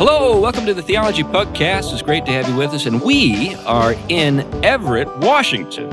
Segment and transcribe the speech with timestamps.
[0.00, 1.92] Hello, welcome to the Theology Pugcast.
[1.92, 2.86] It's great to have you with us.
[2.86, 5.92] And we are in Everett, Washington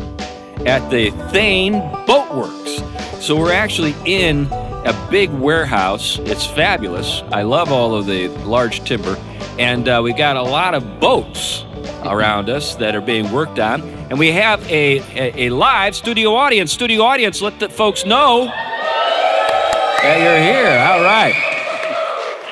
[0.65, 1.73] at the Thane
[2.07, 3.21] Boatworks.
[3.21, 6.19] So we're actually in a big warehouse.
[6.19, 7.21] It's fabulous.
[7.33, 9.17] I love all of the large timber.
[9.59, 11.65] And uh, we've got a lot of boats
[12.05, 13.81] around us that are being worked on.
[14.09, 16.71] And we have a, a, a live studio audience.
[16.71, 20.79] Studio audience, let the folks know that you're here.
[20.79, 21.56] All right.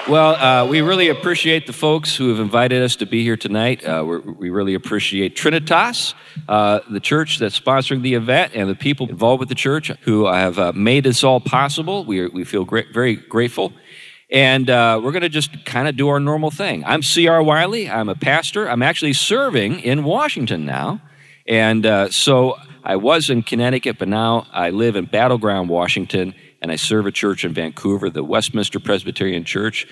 [0.08, 3.84] Well, uh, we really appreciate the folks who have invited us to be here tonight.
[3.84, 6.14] Uh, we really appreciate Trinitas,
[6.48, 10.28] uh, the church that's sponsoring the event, and the people involved with the church who
[10.28, 12.05] have uh, made this all possible.
[12.05, 13.73] We, we feel great, very grateful.
[14.30, 16.86] And uh, we're going to just kind of do our normal thing.
[16.86, 17.42] I'm C.R.
[17.42, 17.90] Wiley.
[17.90, 18.70] I'm a pastor.
[18.70, 21.02] I'm actually serving in Washington now.
[21.48, 26.72] And uh, so I was in Connecticut, but now I live in Battleground, Washington and
[26.72, 29.86] I serve a church in Vancouver, the Westminster Presbyterian Church.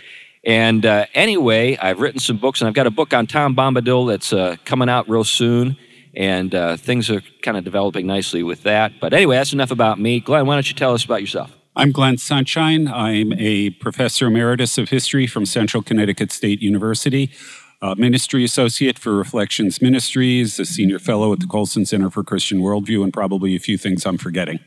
[0.43, 4.07] And uh, anyway, I've written some books, and I've got a book on Tom Bombadil
[4.09, 5.77] that's uh, coming out real soon.
[6.15, 8.93] And uh, things are kind of developing nicely with that.
[8.99, 10.19] But anyway, that's enough about me.
[10.19, 11.51] Glenn, why don't you tell us about yourself?
[11.75, 12.87] I'm Glenn Sunshine.
[12.87, 17.29] I'm a professor emeritus of history from Central Connecticut State University,
[17.97, 23.03] ministry associate for Reflections Ministries, a senior fellow at the Colson Center for Christian Worldview,
[23.03, 24.59] and probably a few things I'm forgetting.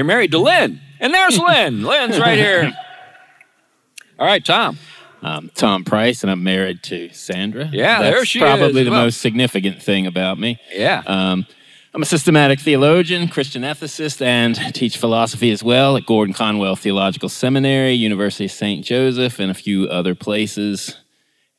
[0.00, 0.80] You're married to Lynn.
[0.98, 1.82] And there's Lynn.
[1.82, 2.72] Lynn's right here.
[4.18, 4.78] All right, Tom.
[5.20, 7.68] I'm Tom Price, and I'm married to Sandra.
[7.70, 8.60] Yeah, That's there she probably is.
[8.68, 10.58] Probably the Well- most significant thing about me.
[10.72, 11.02] Yeah.
[11.06, 11.44] Um,
[11.92, 17.28] I'm a systematic theologian, Christian ethicist, and teach philosophy as well at Gordon Conwell Theological
[17.28, 18.82] Seminary, University of St.
[18.82, 20.96] Joseph, and a few other places.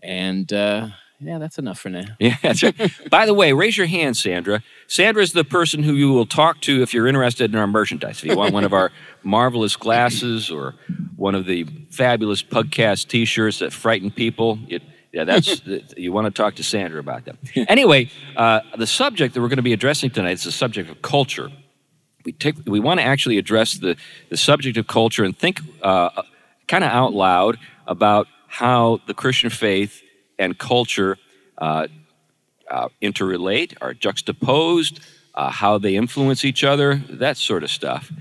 [0.01, 0.87] And uh,
[1.21, 2.05] yeah, that's enough for now.
[2.19, 2.75] Yeah, that's right.
[3.09, 4.63] By the way, raise your hand, Sandra.
[4.87, 8.17] Sandra is the person who you will talk to if you're interested in our merchandise.
[8.17, 8.91] If you want one of our
[9.23, 10.73] marvelous glasses or
[11.15, 14.81] one of the fabulous Pugcast T-shirts that frighten people, it,
[15.13, 15.61] yeah, that's
[15.97, 17.37] you want to talk to Sandra about them.
[17.55, 21.01] Anyway, uh, the subject that we're going to be addressing tonight is the subject of
[21.03, 21.51] culture.
[22.25, 23.95] We take we want to actually address the
[24.29, 26.23] the subject of culture and think uh,
[26.67, 30.01] kind of out loud about how the Christian faith
[30.41, 31.17] and culture
[31.57, 31.87] uh,
[32.69, 34.99] uh, interrelate, are juxtaposed,
[35.35, 38.11] uh, how they influence each other, that sort of stuff.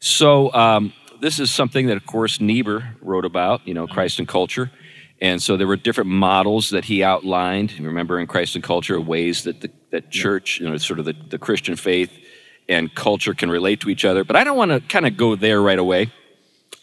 [0.00, 4.28] So um, this is something that, of course, Niebuhr wrote about, you know, Christ and
[4.28, 4.70] culture.
[5.20, 7.78] And so there were different models that he outlined.
[7.78, 11.14] Remember, in Christ and culture, ways that the that church, you know, sort of the,
[11.30, 12.10] the Christian faith
[12.68, 14.24] and culture can relate to each other.
[14.24, 16.12] But I don't want to kind of go there right away.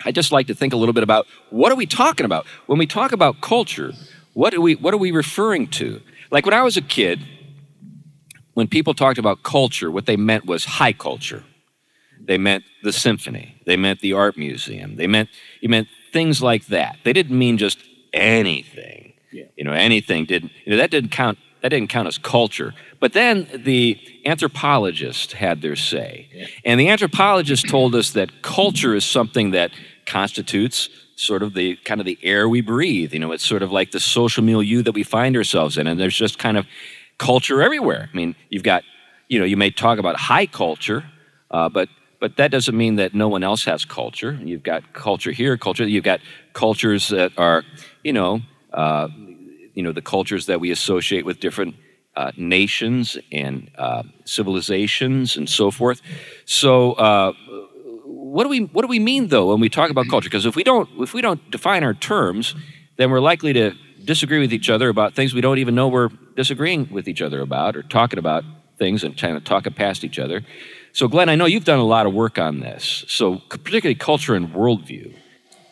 [0.05, 2.79] I just like to think a little bit about what are we talking about when
[2.79, 3.91] we talk about culture.
[4.33, 6.01] What are we what are we referring to?
[6.31, 7.19] Like when I was a kid,
[8.53, 11.43] when people talked about culture, what they meant was high culture.
[12.25, 13.61] They meant the symphony.
[13.65, 14.95] They meant the art museum.
[14.95, 15.29] They meant
[15.61, 16.97] you meant things like that.
[17.03, 17.79] They didn't mean just
[18.13, 19.13] anything.
[19.31, 19.45] Yeah.
[19.57, 20.51] You know, anything didn't.
[20.65, 21.37] You know, that didn't count.
[21.61, 22.73] That didn't count as culture.
[22.99, 26.47] But then the anthropologists had their say, Yeah.
[26.65, 29.71] and the anthropologists told us that culture is something that
[30.05, 33.13] constitutes sort of the kind of the air we breathe.
[33.13, 35.99] You know, it's sort of like the social milieu that we find ourselves in, and
[35.99, 36.65] there's just kind of
[37.17, 38.09] culture everywhere.
[38.11, 38.83] I mean, you've got,
[39.27, 41.03] you know, you may talk about high culture,
[41.51, 44.39] uh, but but that doesn't mean that no one else has culture.
[44.41, 45.85] You've got culture here, culture.
[45.85, 46.21] You've got
[46.53, 47.63] cultures that are,
[48.03, 48.41] you know,
[48.71, 49.09] uh,
[49.73, 51.75] you know, the cultures that we associate with different
[52.15, 56.01] uh, nations and uh, civilizations and so forth.
[56.45, 56.93] So.
[58.33, 60.27] What do we what do we mean though when we talk about culture?
[60.27, 62.55] Because if we don't if we don't define our terms,
[62.97, 63.73] then we're likely to
[64.03, 67.41] disagree with each other about things we don't even know we're disagreeing with each other
[67.41, 68.43] about, or talking about
[68.79, 70.41] things and trying to talk past each other.
[70.93, 73.05] So, Glenn, I know you've done a lot of work on this.
[73.07, 75.15] So, particularly culture and worldview.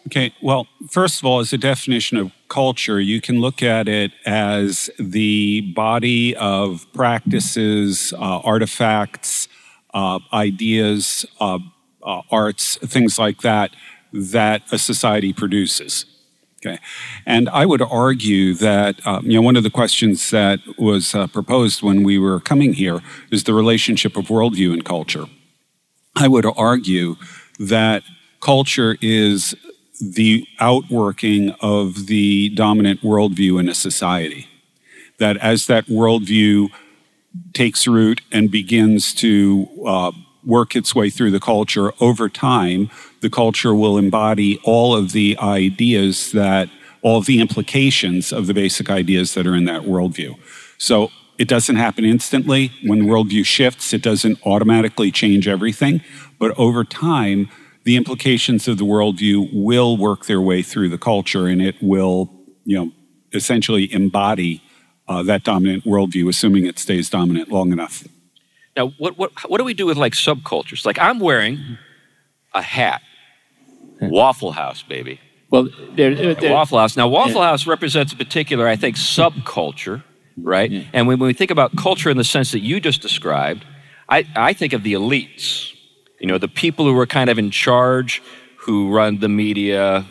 [0.06, 4.12] Okay, well, first of all, as a definition of culture, you can look at it
[4.24, 9.48] as the body of practices, uh, artifacts,
[9.96, 11.58] uh, ideas, uh,
[12.04, 13.72] uh, arts, things like that,
[14.14, 16.06] that a society produces.
[16.64, 16.78] Okay,
[17.26, 21.26] and I would argue that um, you know one of the questions that was uh,
[21.28, 25.26] proposed when we were coming here is the relationship of worldview and culture.
[26.16, 27.16] I would argue
[27.60, 28.04] that
[28.42, 29.56] culture is
[30.02, 34.48] the outworking of the dominant worldview in a society.
[35.20, 36.70] That as that worldview
[37.54, 40.12] takes root and begins to uh,
[40.46, 42.90] work its way through the culture over time,
[43.22, 46.70] the culture will embody all of the ideas that,
[47.02, 50.38] all of the implications of the basic ideas that are in that worldview.
[50.78, 52.72] So it doesn't happen instantly.
[52.84, 56.02] When worldview shifts, it doesn't automatically change everything.
[56.40, 57.50] But over time,
[57.84, 62.32] the implications of the worldview will work their way through the culture and it will
[62.64, 62.92] you know,
[63.34, 64.62] essentially embody
[65.08, 68.04] uh, that dominant worldview, assuming it stays dominant long enough.
[68.76, 70.86] Now, what, what, what do we do with like subcultures?
[70.86, 71.78] Like I'm wearing
[72.54, 73.02] a hat,
[74.02, 75.20] Waffle House, baby.
[75.50, 76.96] Well, there, there, Waffle House.
[76.96, 80.02] Now, Waffle House represents a particular, I think, subculture,
[80.38, 80.72] right?
[80.72, 80.84] Yeah.
[80.94, 83.66] And when, when we think about culture in the sense that you just described,
[84.08, 85.74] I, I think of the elites.
[86.20, 88.22] You know, the people who are kind of in charge,
[88.60, 90.06] who run the media,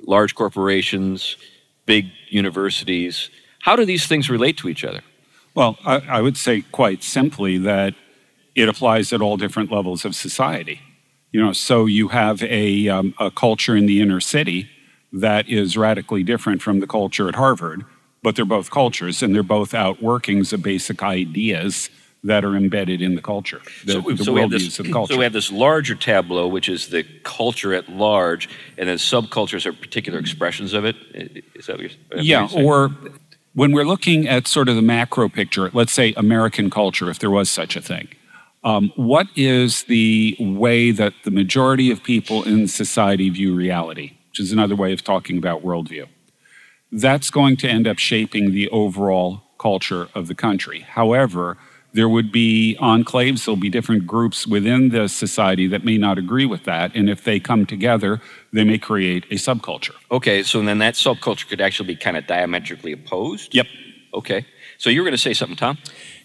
[0.00, 1.36] large corporations,
[1.84, 3.28] big universities.
[3.60, 5.02] How do these things relate to each other?
[5.56, 7.94] Well, I, I would say quite simply that
[8.54, 10.80] it applies at all different levels of society.
[11.32, 14.70] You know, so you have a, um, a culture in the inner city
[15.12, 17.84] that is radically different from the culture at Harvard,
[18.22, 21.90] but they're both cultures and they're both outworkings of basic ideas
[22.22, 25.12] that are embedded in the culture, the, so, the so we have this, culture.
[25.12, 29.64] So we have this larger tableau, which is the culture at large, and then subcultures
[29.64, 30.96] are particular expressions of it.
[31.54, 32.66] Is that what you're, what yeah, you're saying?
[32.66, 32.90] or
[33.56, 37.30] when we're looking at sort of the macro picture, let's say American culture, if there
[37.30, 38.06] was such a thing,
[38.62, 44.40] um, what is the way that the majority of people in society view reality, which
[44.40, 46.06] is another way of talking about worldview?
[46.92, 50.80] That's going to end up shaping the overall culture of the country.
[50.80, 51.56] However,
[51.96, 56.44] there would be enclaves, there'll be different groups within the society that may not agree
[56.44, 56.94] with that.
[56.94, 58.20] And if they come together,
[58.52, 59.94] they may create a subculture.
[60.10, 63.54] Okay, so then that subculture could actually be kind of diametrically opposed?
[63.54, 63.66] Yep.
[64.12, 64.46] Okay.
[64.76, 65.78] So you were going to say something, Tom?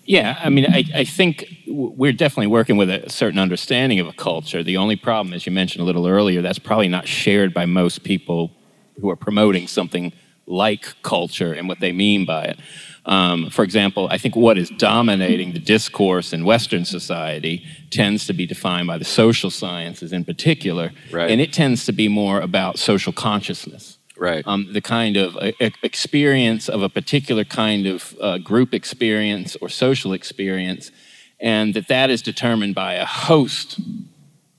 [0.03, 4.13] Yeah, I mean, I, I think we're definitely working with a certain understanding of a
[4.13, 4.63] culture.
[4.63, 8.03] The only problem, as you mentioned a little earlier, that's probably not shared by most
[8.03, 8.51] people
[9.00, 10.12] who are promoting something
[10.47, 12.59] like culture and what they mean by it.
[13.06, 18.33] Um, for example, I think what is dominating the discourse in Western society tends to
[18.33, 21.31] be defined by the social sciences in particular, Right.
[21.31, 24.44] and it tends to be more about social consciousness Right.
[24.45, 25.51] um, the kind of uh,
[25.81, 30.92] experience of a particular kind of uh, group experience or social experience,
[31.39, 33.80] and that that is determined by a host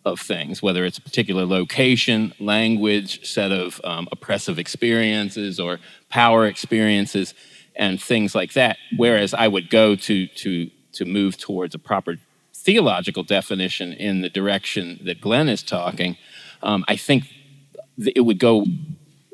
[0.05, 5.79] of things, whether it's a particular location, language, set of um, oppressive experiences or
[6.09, 7.35] power experiences,
[7.77, 8.77] and things like that.
[8.97, 12.17] Whereas I would go to to to move towards a proper
[12.55, 16.17] theological definition in the direction that Glenn is talking,
[16.63, 17.25] um, I think
[17.99, 18.65] it would go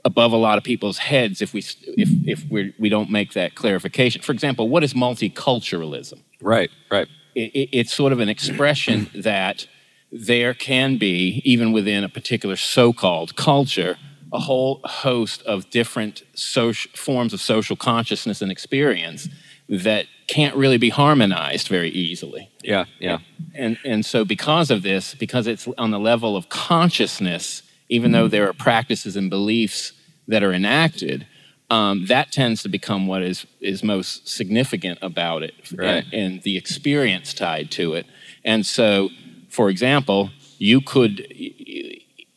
[0.04, 1.60] above a lot of people's heads if we
[1.96, 4.22] if if we're, we don't make that clarification.
[4.22, 6.20] For example, what is multiculturalism?
[6.40, 6.70] right.
[6.90, 7.08] Right.
[7.34, 9.66] It, it, it's sort of an expression that
[10.10, 13.96] there can be, even within a particular so-called culture,
[14.32, 19.28] a whole host of different social forms of social consciousness and experience
[19.68, 22.50] that can't really be harmonized very easily.
[22.62, 22.84] Yeah.
[22.98, 23.18] Yeah.
[23.54, 28.28] And, and so, because of this, because it's on the level of consciousness, even though
[28.28, 29.92] there are practices and beliefs
[30.26, 31.26] that are enacted,
[31.70, 36.04] um, that tends to become what is, is most significant about it Right.
[36.04, 38.06] and, and the experience tied to it.
[38.44, 39.10] And so,
[39.50, 41.26] for example, you could,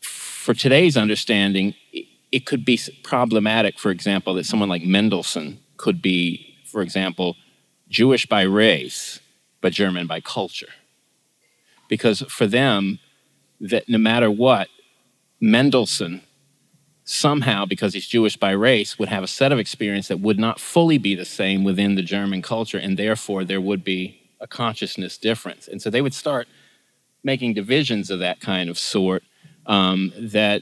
[0.02, 1.76] for today's understanding,
[2.32, 7.36] it could be problematic, for example, that someone like Mendelssohn could be, for example,
[7.90, 9.20] Jewish by race,
[9.60, 10.70] but German by culture.
[11.90, 13.00] Because for them,
[13.60, 14.70] that no matter what,
[15.42, 16.22] Mendelssohn
[17.04, 20.60] somehow, because he's Jewish by race, would have a set of experience that would not
[20.60, 25.18] fully be the same within the German culture, and therefore there would be a consciousness
[25.18, 25.68] difference.
[25.68, 26.48] And so they would start
[27.24, 29.24] making divisions of that kind of sort
[29.66, 30.62] um, that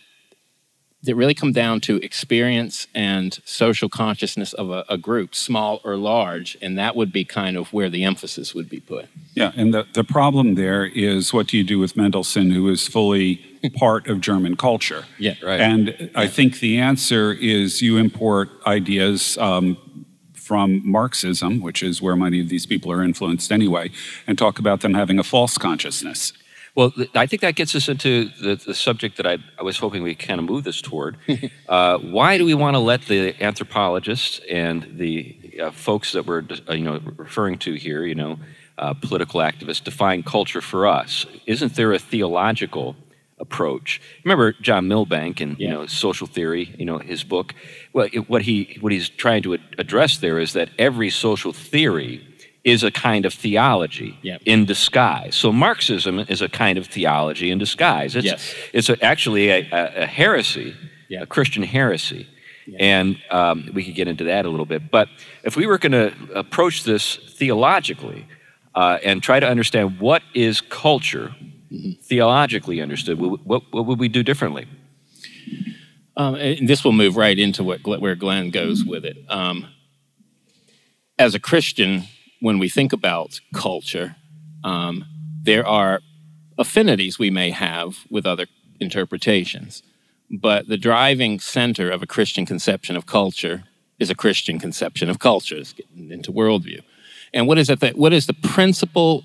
[1.04, 5.96] that really come down to experience and social consciousness of a, a group, small or
[5.96, 9.08] large, and that would be kind of where the emphasis would be put.
[9.34, 12.88] Yeah, and the, the problem there is what do you do with Mendelssohn, who is
[12.88, 13.38] fully
[13.76, 15.06] part of German culture?
[15.18, 15.62] Yeah, right.
[15.62, 19.78] And I think the answer is you import ideas um,
[20.34, 23.92] from Marxism, which is where many of these people are influenced anyway,
[24.28, 26.34] and talk about them having a false consciousness.
[26.80, 30.02] Well, I think that gets us into the, the subject that I, I was hoping
[30.02, 31.18] we kind of move this toward.
[31.68, 36.42] uh, why do we want to let the anthropologists and the uh, folks that we're
[36.70, 38.40] uh, you know referring to here, you know,
[38.78, 41.26] uh, political activists, define culture for us?
[41.46, 42.96] Isn't there a theological
[43.40, 44.02] approach?
[44.24, 47.54] Remember John Milbank and you know social theory, you know his book.
[47.92, 51.52] Well, it, what he what he's trying to ad- address there is that every social
[51.52, 52.26] theory
[52.72, 54.42] is a kind of theology Yep.
[54.46, 55.36] in disguise.
[55.36, 58.16] So Marxism is a kind of theology in disguise.
[58.16, 58.54] It's, Yes.
[58.74, 60.76] it's a, actually a, a, a heresy,
[61.10, 61.22] Yeah.
[61.24, 62.28] a Christian heresy.
[62.80, 64.92] And um, we could get into that a little bit.
[64.92, 65.08] But
[65.44, 68.28] if we were going to approach this theologically
[68.76, 71.34] uh, and try to understand what is culture,
[71.72, 72.02] Mm-hmm.
[72.02, 74.66] theologically understood, what, what, what would we do differently?
[76.18, 79.18] Um, and this will move right into what where Glenn goes with it.
[79.30, 79.68] Um,
[81.20, 82.06] as a Christian,
[82.40, 84.16] when we think about culture,
[84.64, 85.06] um,
[85.44, 86.02] there are
[86.58, 88.48] affinities we may have with other
[88.80, 89.84] interpretations.
[90.32, 93.64] But the driving center of a Christian conception of culture
[93.98, 96.82] is a Christian conception of culture, it's getting into worldview.
[97.34, 99.24] And what is it that what is the principle,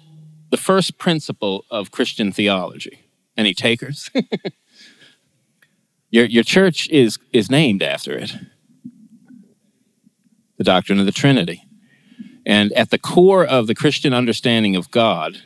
[0.51, 3.01] the first principle of Christian theology?
[3.37, 4.11] Any takers?
[6.11, 8.35] your, your church is, is named after it.
[10.57, 11.65] The doctrine of the Trinity.
[12.47, 15.43] And at the core of the Christian understanding of God,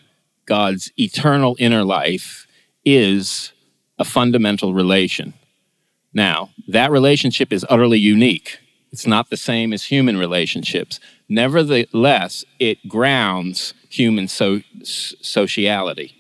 [0.47, 2.47] God's eternal inner life,
[2.85, 3.53] is
[3.99, 5.35] a fundamental relation.
[6.13, 8.59] Now, that relationship is utterly unique.
[8.91, 10.99] It's not the same as human relationships.
[11.29, 16.15] Nevertheless, it grounds human so- sociality.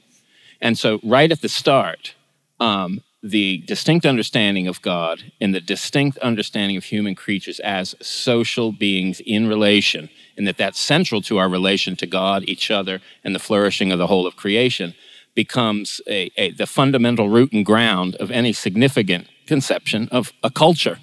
[0.60, 2.14] And so, right at the start,
[2.60, 8.70] um, the distinct understanding of God and the distinct understanding of human creatures as social
[8.70, 13.34] beings in relation, and that that's central to our relation to God, each other, and
[13.34, 14.94] the flourishing of the whole of creation,
[15.34, 20.98] becomes a, a, the fundamental root and ground of any significant conception of a culture.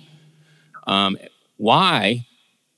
[0.88, 1.18] Um,
[1.58, 2.26] why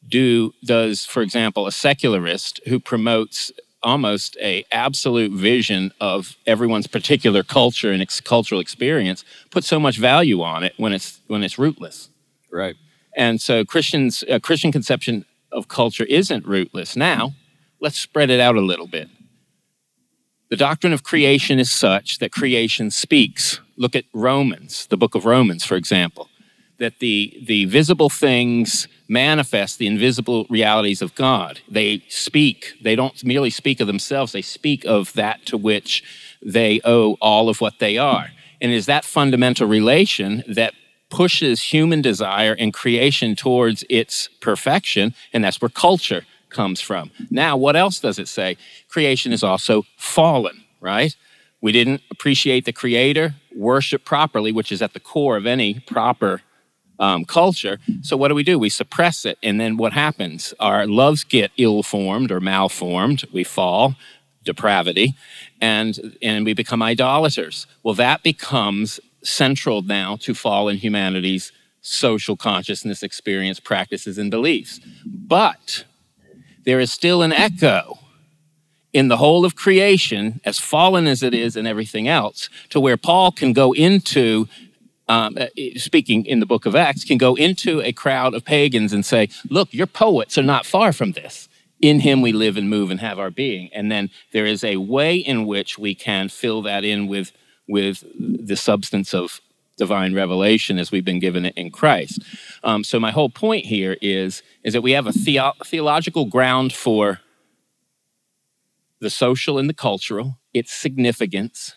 [0.08, 3.52] do does, for example, a secularist who promotes
[3.84, 9.98] almost a absolute vision of everyone's particular culture and ex- cultural experience put so much
[9.98, 12.10] value on it when it's when it's rootless.
[12.52, 12.76] Right.
[13.16, 16.96] And so christians a christian conception of culture isn't rootless.
[16.96, 17.34] Now
[17.80, 19.10] let's spread it out a little bit.
[20.50, 23.60] The doctrine of creation is such that creation speaks.
[23.76, 26.30] Look at Romans, the book of Romans, for example,
[26.80, 31.60] that the, the visible things manifest the invisible realities of God.
[31.70, 32.74] They speak.
[32.82, 36.04] They don't merely speak of themselves, they speak of that to which
[36.42, 38.28] they owe all of what they are.
[38.62, 40.74] And it is that fundamental relation that
[41.10, 47.12] pushes human desire and creation towards its perfection, and that's where culture comes from.
[47.30, 48.58] Now, what else does it say?
[48.90, 51.16] Creation is also fallen, right?
[51.62, 56.42] We didn't appreciate the Creator, worship properly, which is at the core of any proper
[57.00, 57.80] um, culture.
[58.02, 58.58] So, what do we do?
[58.58, 59.38] We suppress it.
[59.44, 60.54] And then what happens?
[60.60, 63.26] Our loves get ill formed or malformed.
[63.32, 63.96] We fall,
[64.44, 65.16] depravity,
[65.62, 67.68] and, and we become idolaters.
[67.84, 71.52] Well, that becomes central now to fallen humanity's
[71.82, 74.80] social consciousness, experience, practices, and beliefs.
[75.06, 75.86] But
[76.66, 78.00] there is still an echo
[78.94, 82.98] in the whole of creation, as fallen as it is and everything else, to where
[82.98, 84.48] Paul can go into,
[85.08, 88.94] um, uh, speaking in the book of Acts, can go into a crowd of pagans
[88.94, 91.48] and say, Look, your poets are not far from this.
[91.80, 93.70] In him we live and move and have our being.
[93.72, 97.32] And then there is a way in which we can fill that in with,
[97.68, 99.42] with the substance of
[99.78, 102.24] divine revelation as we've been given it in Christ.
[102.64, 106.74] Um, so my whole point here is, is that we have a theo- theological ground
[106.74, 107.20] for
[109.00, 111.76] the social and the cultural, its significance.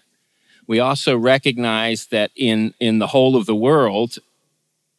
[0.70, 4.18] We also recognize that in, in the whole of the world,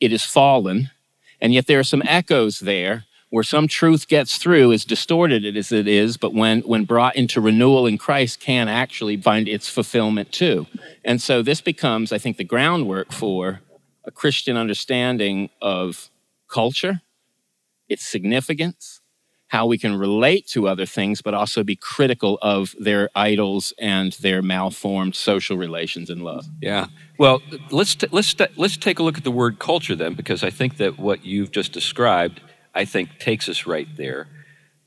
[0.01, 0.91] it is fallen,
[1.39, 5.71] and yet there are some echoes there where some truth gets through, as distorted as
[5.71, 10.33] it is, but when, when brought into renewal in Christ, can actually find its fulfillment
[10.33, 10.67] too.
[11.05, 13.61] And so this becomes, I think, the groundwork for
[14.03, 16.09] a Christian understanding of
[16.49, 16.99] culture,
[17.87, 18.99] its significance,
[19.51, 24.13] how we can relate to other things, but also be critical of their idols and
[24.13, 26.45] their malformed social relations and love.
[26.61, 26.85] Yeah.
[27.17, 30.41] Well, let's t- let's t- let's take a look at the word culture then, because
[30.41, 32.39] I think that what you've just described
[32.73, 34.27] I think takes us right there.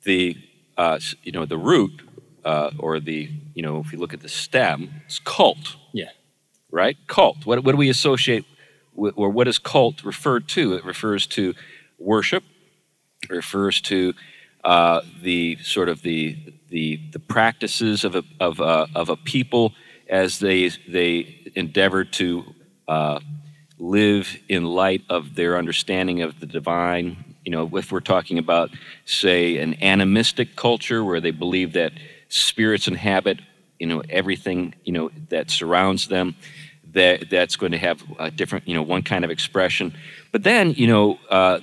[0.05, 0.37] The
[0.79, 2.01] uh, you know the root
[2.43, 5.77] uh, or the you know if you look at the stem, it's cult.
[5.93, 6.11] Yeah.
[6.71, 6.97] Right.
[7.07, 7.45] Cult.
[7.45, 8.47] What what do we associate
[8.95, 10.73] with, or what does cult refer to?
[10.75, 11.55] It refers to
[11.99, 12.45] worship.
[13.23, 14.15] It refers to
[14.65, 16.37] uh, the sort of the
[16.69, 19.73] the the practices of a of a, of a people
[20.09, 22.45] as they they endeavor to
[22.89, 23.21] uh,
[23.79, 28.71] live in light of their understanding of the divine you know, if we're talking about,
[29.05, 31.93] say, an animistic culture where they believe that
[32.29, 33.41] spirits inhabit,
[33.79, 36.35] you know, everything, you know, that surrounds them,
[36.93, 39.95] that that's going to have a different, you know, one kind of expression.
[40.33, 41.61] But then, you know, uh,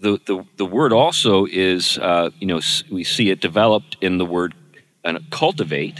[0.00, 4.24] the, the, the word also is, uh, you know, we see it developed in the
[4.24, 4.54] word
[5.04, 5.96] uh, cultivate.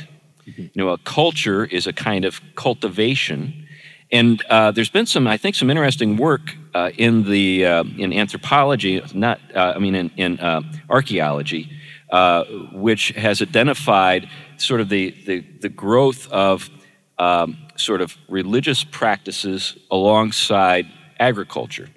[0.46, 0.62] Mm-hmm.
[0.62, 3.68] You know, a culture is a kind of cultivation
[4.10, 8.12] and uh, there's been some, I think, some interesting work uh, in the uh, in
[8.12, 11.70] anthropology, not uh, I mean in, in uh, archaeology,
[12.10, 16.70] uh, which has identified sort of the the, the growth of
[17.18, 20.86] um, sort of religious practices alongside
[21.20, 21.88] agriculture.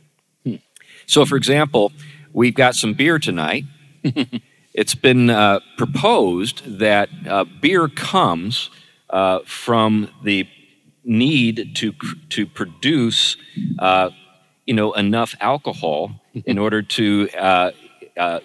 [1.12, 1.92] So, for example,
[2.32, 3.66] we've got some beer tonight.
[4.74, 8.70] it's been uh, proposed that uh, beer comes
[9.10, 10.48] uh, from the
[11.04, 11.92] need to
[12.30, 13.36] to produce,
[13.80, 14.12] uh,
[14.66, 17.72] you know, enough alcohol in order to, uh,
[18.16, 18.40] uh,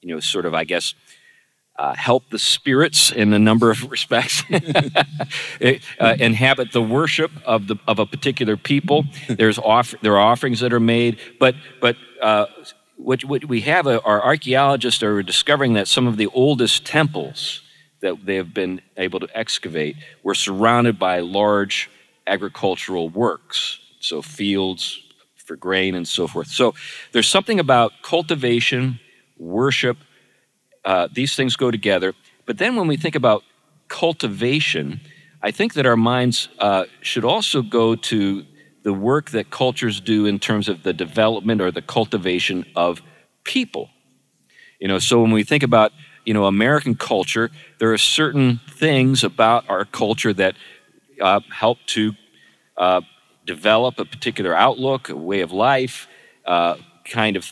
[0.00, 0.94] you know, sort of, I guess,
[1.78, 7.76] uh, help the spirits in a number of respects, uh, inhabit the worship of the
[7.86, 9.04] of a particular people.
[9.28, 12.46] There's off, there are offerings that are made, but but uh,
[12.96, 17.62] what, what we have our archaeologists are discovering that some of the oldest temples
[18.00, 21.90] that they have been able to excavate were surrounded by large
[22.26, 25.00] agricultural works, so fields
[25.36, 26.48] for grain and so forth.
[26.48, 26.74] So
[27.12, 29.00] there's something about cultivation,
[29.38, 29.96] worship,
[30.88, 32.14] uh, these things go together.
[32.46, 33.44] But then when we think about
[33.88, 35.00] cultivation,
[35.42, 38.46] I think that our minds uh, should also go to
[38.84, 43.02] the work that cultures do in terms of the development or the cultivation of
[43.44, 43.90] people.
[44.80, 45.92] You know, so when we think about
[46.24, 50.54] you know American culture, there are certain things about our culture that
[51.20, 52.14] uh, help to
[52.78, 53.02] uh,
[53.44, 56.08] develop a particular outlook, a way of life,
[56.46, 57.44] uh, kind of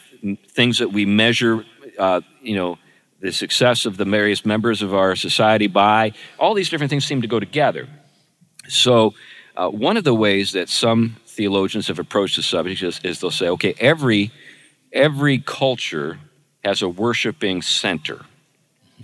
[0.48, 1.66] things that we measure.
[1.98, 2.78] Uh, you know,
[3.20, 6.12] the success of the various members of our society by.
[6.38, 7.88] All these different things seem to go together.
[8.68, 9.14] So,
[9.56, 13.30] uh, one of the ways that some theologians have approached the subject is, is they'll
[13.30, 14.30] say, okay, every
[14.92, 16.18] every culture
[16.64, 18.24] has a worshiping center,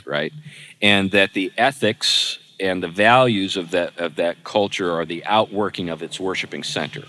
[0.04, 0.32] right?
[0.80, 5.88] And that the ethics and the values of that of that culture are the outworking
[5.88, 7.04] of its worshiping center.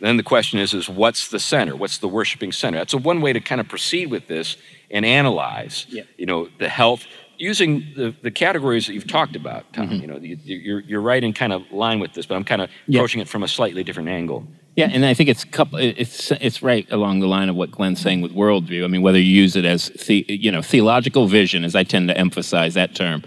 [0.00, 1.74] Then the question is, is what's the center?
[1.74, 2.78] What's the worshiping center?
[2.78, 4.56] That's a one way to kind of proceed with this
[4.94, 6.04] and analyze, yeah.
[6.16, 7.04] you know, the health
[7.36, 9.88] using the, the categories that you've talked about, Tom.
[9.88, 10.00] Mm-hmm.
[10.00, 12.62] You know, you, you're, you're right in kind of line with this, but I'm kind
[12.62, 13.00] of yeah.
[13.00, 14.46] approaching it from a slightly different angle.
[14.76, 18.00] Yeah, and I think it's couple, it's it's right along the line of what Glenn's
[18.00, 18.84] saying with worldview.
[18.84, 22.08] I mean, whether you use it as the, you know theological vision, as I tend
[22.08, 23.22] to emphasize that term,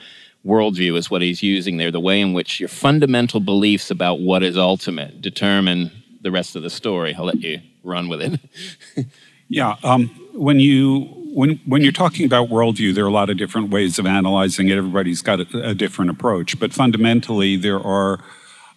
[0.45, 1.89] worldview is what he's using there.
[1.89, 5.91] The way in which your fundamental beliefs about what is ultimate determine
[6.21, 7.15] the rest of the story.
[7.15, 9.07] I'll let you run with it.
[9.47, 13.37] yeah, um, when you when when you're talking about worldview, there are a lot of
[13.37, 14.77] different ways of analyzing it.
[14.77, 18.19] Everybody's got a, a different approach, but fundamentally, there are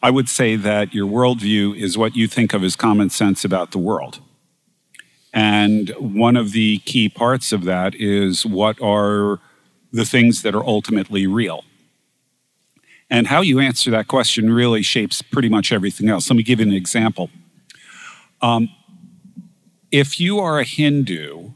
[0.02, 3.70] I would say that your worldview is what you think of as common sense about
[3.70, 4.20] the world.
[5.32, 9.38] And one of the key parts of that is what are
[9.90, 11.64] the things that are ultimately real?
[13.08, 16.28] And how you answer that question really shapes pretty much everything else.
[16.28, 17.30] Let me give you an example.
[18.42, 18.68] Um,
[19.90, 21.52] if you are a Hindu,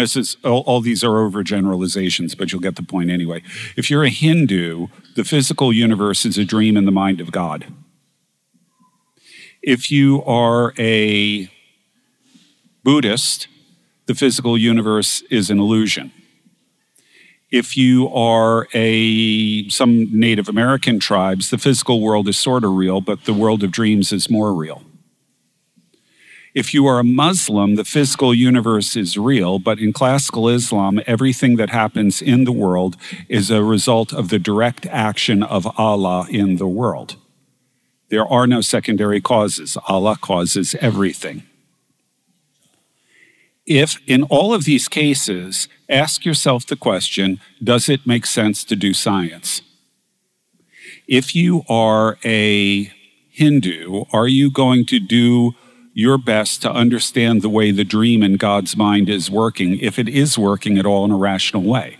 [0.00, 3.42] this is all, all, these are overgeneralizations, but you'll get the point anyway.
[3.76, 7.66] If you're a Hindu, the physical universe is a dream in the mind of God.
[9.62, 11.50] If you are a
[12.82, 13.48] Buddhist,
[14.06, 16.12] the physical universe is an illusion.
[17.50, 23.02] If you are a some Native American tribes, the physical world is sort of real,
[23.02, 24.82] but the world of dreams is more real.
[26.54, 31.56] If you are a Muslim, the physical universe is real, but in classical Islam, everything
[31.56, 32.96] that happens in the world
[33.28, 37.16] is a result of the direct action of Allah in the world.
[38.10, 39.78] There are no secondary causes.
[39.88, 41.44] Allah causes everything.
[43.64, 48.76] If in all of these cases, ask yourself the question does it make sense to
[48.76, 49.62] do science?
[51.08, 52.92] If you are a
[53.30, 55.54] Hindu, are you going to do
[55.92, 60.08] your best to understand the way the dream in God's mind is working, if it
[60.08, 61.98] is working at all in a rational way?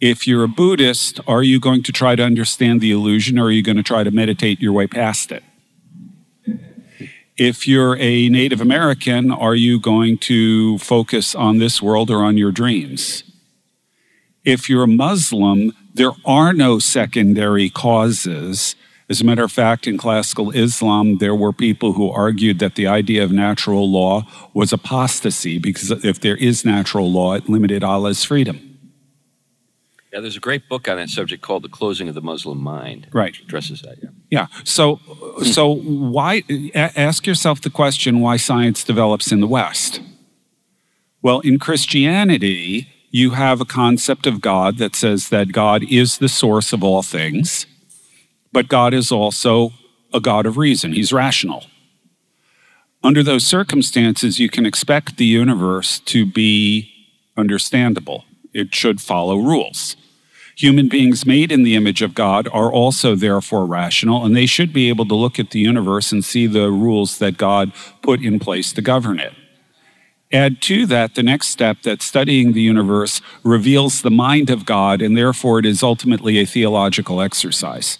[0.00, 3.50] If you're a Buddhist, are you going to try to understand the illusion or are
[3.50, 5.42] you going to try to meditate your way past it?
[7.36, 12.36] If you're a Native American, are you going to focus on this world or on
[12.36, 13.24] your dreams?
[14.44, 18.76] If you're a Muslim, there are no secondary causes.
[19.08, 22.86] As a matter of fact, in classical Islam, there were people who argued that the
[22.86, 24.22] idea of natural law
[24.54, 28.74] was apostasy because if there is natural law, it limited Allah's freedom.
[30.10, 33.08] Yeah, there's a great book on that subject called "The Closing of the Muslim Mind."
[33.12, 33.96] Right, addresses that.
[34.00, 34.10] Yeah.
[34.30, 34.46] Yeah.
[34.62, 35.00] So,
[35.42, 36.44] so why?
[36.74, 40.00] Ask yourself the question: Why science develops in the West?
[41.20, 46.28] Well, in Christianity, you have a concept of God that says that God is the
[46.28, 47.66] source of all things,
[48.54, 49.72] but God is also
[50.14, 50.92] a God of reason.
[50.92, 51.64] He's rational.
[53.02, 56.90] Under those circumstances, you can expect the universe to be
[57.36, 58.24] understandable.
[58.54, 59.96] It should follow rules.
[60.56, 64.72] Human beings made in the image of God are also therefore rational, and they should
[64.72, 68.38] be able to look at the universe and see the rules that God put in
[68.38, 69.34] place to govern it.
[70.32, 75.02] Add to that the next step that studying the universe reveals the mind of God,
[75.02, 77.98] and therefore it is ultimately a theological exercise.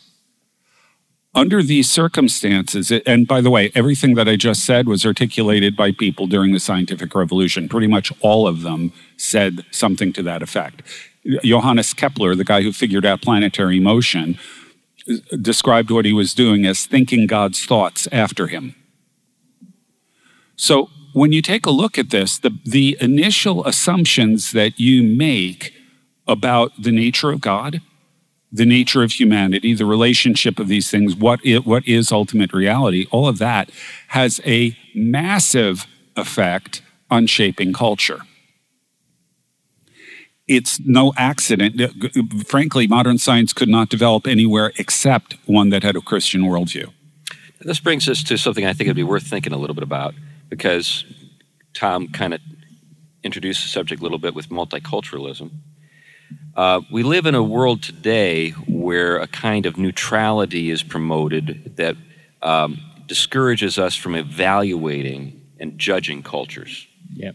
[1.37, 5.91] Under these circumstances, and by the way, everything that I just said was articulated by
[5.91, 7.69] people during the scientific revolution.
[7.69, 10.83] Pretty much all of them said something to that effect.
[11.43, 14.39] Johannes Kepler, the guy who figured out planetary motion,
[15.41, 18.75] described what he was doing as thinking God's thoughts after him.
[20.57, 25.73] So when you take a look at this, the, the initial assumptions that you make
[26.27, 27.81] about the nature of God,
[28.55, 33.09] the nature of humanity, the relationship of these things, what, it, what is ultimate reality,
[33.11, 33.69] all of that
[34.09, 38.21] has a massive effect on shaping culture.
[40.47, 41.81] It's no accident.
[42.47, 46.93] Frankly, modern science could not develop anywhere except one that had a Christian worldview.
[47.61, 50.15] This brings us to something I think it'd be worth thinking a little bit about
[50.49, 51.05] because
[51.73, 52.41] Tom kind of
[53.25, 55.51] introduced the subject a little bit with multiculturalism.
[56.57, 61.97] Uh, we live in a world today where a kind of neutrality is promoted that
[62.43, 66.87] um, discourages us from evaluating and judging cultures.
[67.15, 67.35] Yep.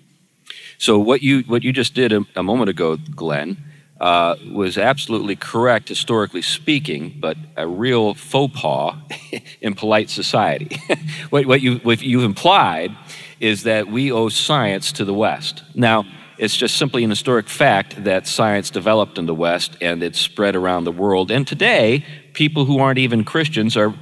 [0.78, 3.58] So what you what you just did a, a moment ago, Glenn,
[4.00, 8.96] uh, was absolutely correct historically speaking, but a real faux pas
[9.62, 10.80] in polite society.
[11.30, 12.96] what, what, you, what you've implied
[13.40, 15.64] is that we owe science to the West.
[15.76, 16.06] Now,
[16.40, 20.56] it's just simply an historic fact that science developed in the West and it's spread
[20.56, 21.32] around the world.
[21.32, 23.94] And today, people who aren't even Christians are,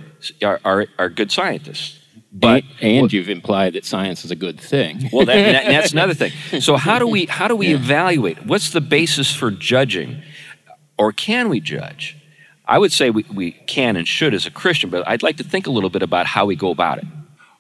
[0.44, 2.00] are, are, are good scientists.
[2.32, 5.10] But and, and well, you've implied that science is a good thing.
[5.12, 6.32] Well, that, that, that's another thing.
[6.62, 7.76] So how do we how do we yeah.
[7.76, 8.46] evaluate?
[8.46, 10.22] What's the basis for judging,
[11.00, 12.16] or can we judge?
[12.68, 15.44] I would say we, we can and should as a Christian, but I'd like to
[15.44, 17.06] think a little bit about how we go about it.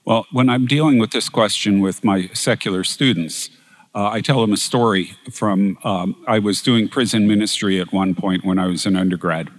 [0.05, 3.49] Well, when I'm dealing with this question with my secular students,
[3.97, 8.13] uh, I tell them a story from um, I was doing prison ministry at one
[8.13, 9.49] point when I was an undergrad.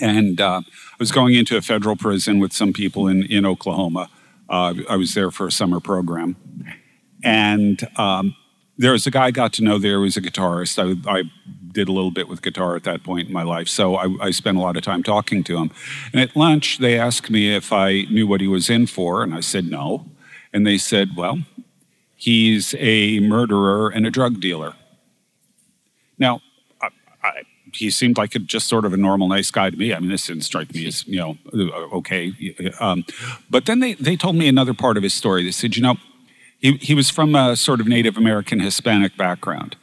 [0.00, 4.10] And uh, I was going into a federal prison with some people in, in Oklahoma.
[4.48, 6.34] Uh, I was there for a summer program.
[7.22, 8.34] And um,
[8.76, 10.76] there was a guy I got to know there was a guitarist.
[11.06, 11.22] I, I,
[11.70, 14.30] did a little bit with guitar at that point in my life, so I, I,
[14.30, 15.72] spent a lot of time talking to him.
[16.12, 19.34] And at lunch, they asked me if I knew what he was in for, and
[19.34, 20.06] I said no.
[20.52, 21.40] And they said, well,
[22.24, 24.72] he's a murderer and a drug dealer.
[26.18, 26.40] Now,
[26.80, 26.88] I,
[27.22, 29.92] I, he seemed like a, just sort of a normal, nice guy to me.
[29.92, 32.32] I mean, this didn't strike me as, you know, uh, okay.
[32.80, 33.04] Um,
[33.50, 35.44] but then they, they told me another part of his story.
[35.44, 35.96] They said, you know,
[36.60, 39.76] he, he was from a sort of Native American Hispanic background.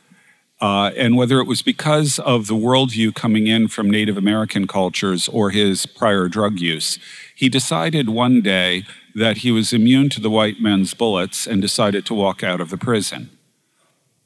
[0.62, 5.28] Uh, and whether it was because of the worldview coming in from Native American cultures
[5.28, 7.00] or his prior drug use,
[7.36, 12.06] he decided one day that he was immune to the white men's bullets and decided
[12.06, 13.32] to walk out of the prison.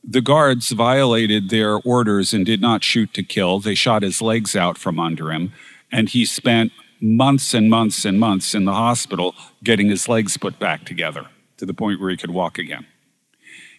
[0.04, 3.60] The guards violated their orders and did not shoot to kill.
[3.60, 5.54] They shot his legs out from under him,
[5.90, 10.60] and he spent months and months and months in the hospital getting his legs put
[10.60, 12.86] back together to the point where he could walk again.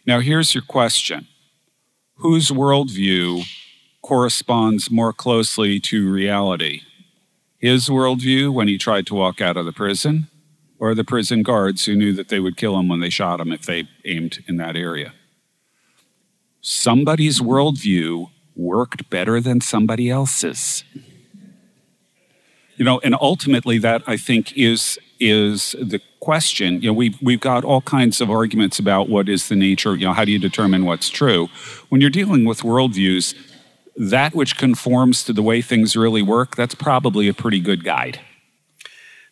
[0.06, 1.28] Now, here's your question
[2.16, 3.44] Whose worldview
[4.02, 6.82] corresponds more closely to reality?
[7.58, 10.28] His worldview when he tried to walk out of the prison,
[10.78, 13.52] or the prison guards who knew that they would kill him when they shot him
[13.52, 15.12] if they aimed in that area?
[16.66, 20.82] somebody's worldview worked better than somebody else's.
[22.76, 26.80] You know, and ultimately that I think is is the question.
[26.82, 30.06] You know, we've we've got all kinds of arguments about what is the nature, you
[30.06, 31.48] know, how do you determine what's true?
[31.88, 33.34] When you're dealing with worldviews,
[33.96, 38.20] that which conforms to the way things really work, that's probably a pretty good guide.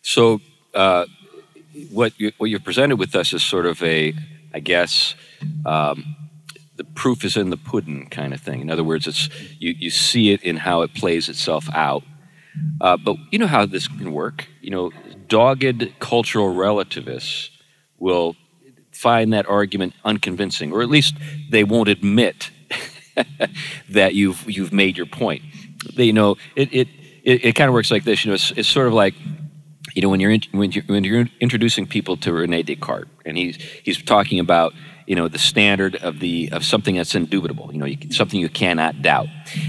[0.01, 0.41] So
[0.73, 1.05] uh,
[1.91, 4.13] what you, what you've presented with us is sort of a,
[4.53, 5.15] I guess,
[5.65, 6.15] um,
[6.77, 8.61] the proof is in the pudding kind of thing.
[8.61, 12.03] In other words, it's you, you see it in how it plays itself out.
[12.81, 14.47] Uh, but you know how this can work.
[14.61, 14.91] You know,
[15.27, 17.49] dogged cultural relativists
[17.97, 18.35] will
[18.91, 21.15] find that argument unconvincing, or at least
[21.49, 22.51] they won't admit
[23.89, 25.41] that you've you've made your point.
[25.95, 26.87] They, you know, it it,
[27.23, 28.23] it, it kind of works like this.
[28.23, 29.13] You know, it's, it's sort of like
[29.93, 33.37] you know when you're in, when you're when you're introducing people to Rene Descartes, and
[33.37, 34.73] he's he's talking about
[35.05, 38.49] you know the standard of the of something that's indubitable you know you, something you
[38.49, 39.27] cannot doubt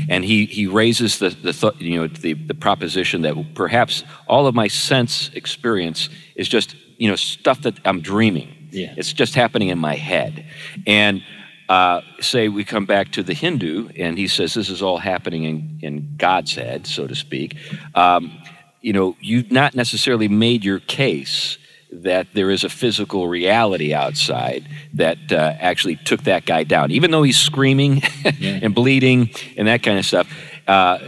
[0.08, 4.46] and he he raises the the th- you know the the proposition that perhaps all
[4.46, 8.94] of my sense experience is just you know stuff that I'm dreaming yeah.
[8.96, 10.46] it's just happening in my head
[10.86, 11.22] and
[11.68, 15.42] uh, say we come back to the Hindu, and he says this is all happening
[15.42, 17.56] in, in God's head, so to speak.
[17.94, 18.38] Um,
[18.80, 21.58] you know, you've not necessarily made your case
[22.02, 27.10] that there is a physical reality outside that uh, actually took that guy down, even
[27.10, 28.02] though he's screaming
[28.38, 28.60] yeah.
[28.62, 30.28] and bleeding and that kind of stuff.
[30.66, 30.98] Uh,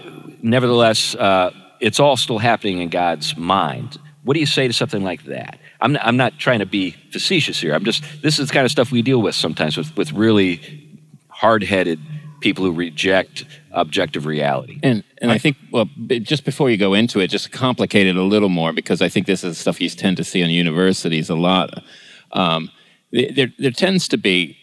[0.43, 3.99] nevertheless, uh, it's all still happening in God's mind.
[4.25, 5.59] What do you say to something like that?
[5.81, 7.75] I'm not, I'm not trying to be facetious here.
[7.75, 10.61] I'm just this is the kind of stuff we deal with sometimes with with really
[11.29, 12.01] hard-headed
[12.41, 14.79] people who reject objective reality.
[14.83, 18.23] And and I think well, just before you go into it, just complicate it a
[18.23, 21.35] little more because I think this is stuff you tend to see in universities a
[21.35, 21.83] lot.
[22.33, 22.71] Um,
[23.13, 24.57] there there tends to be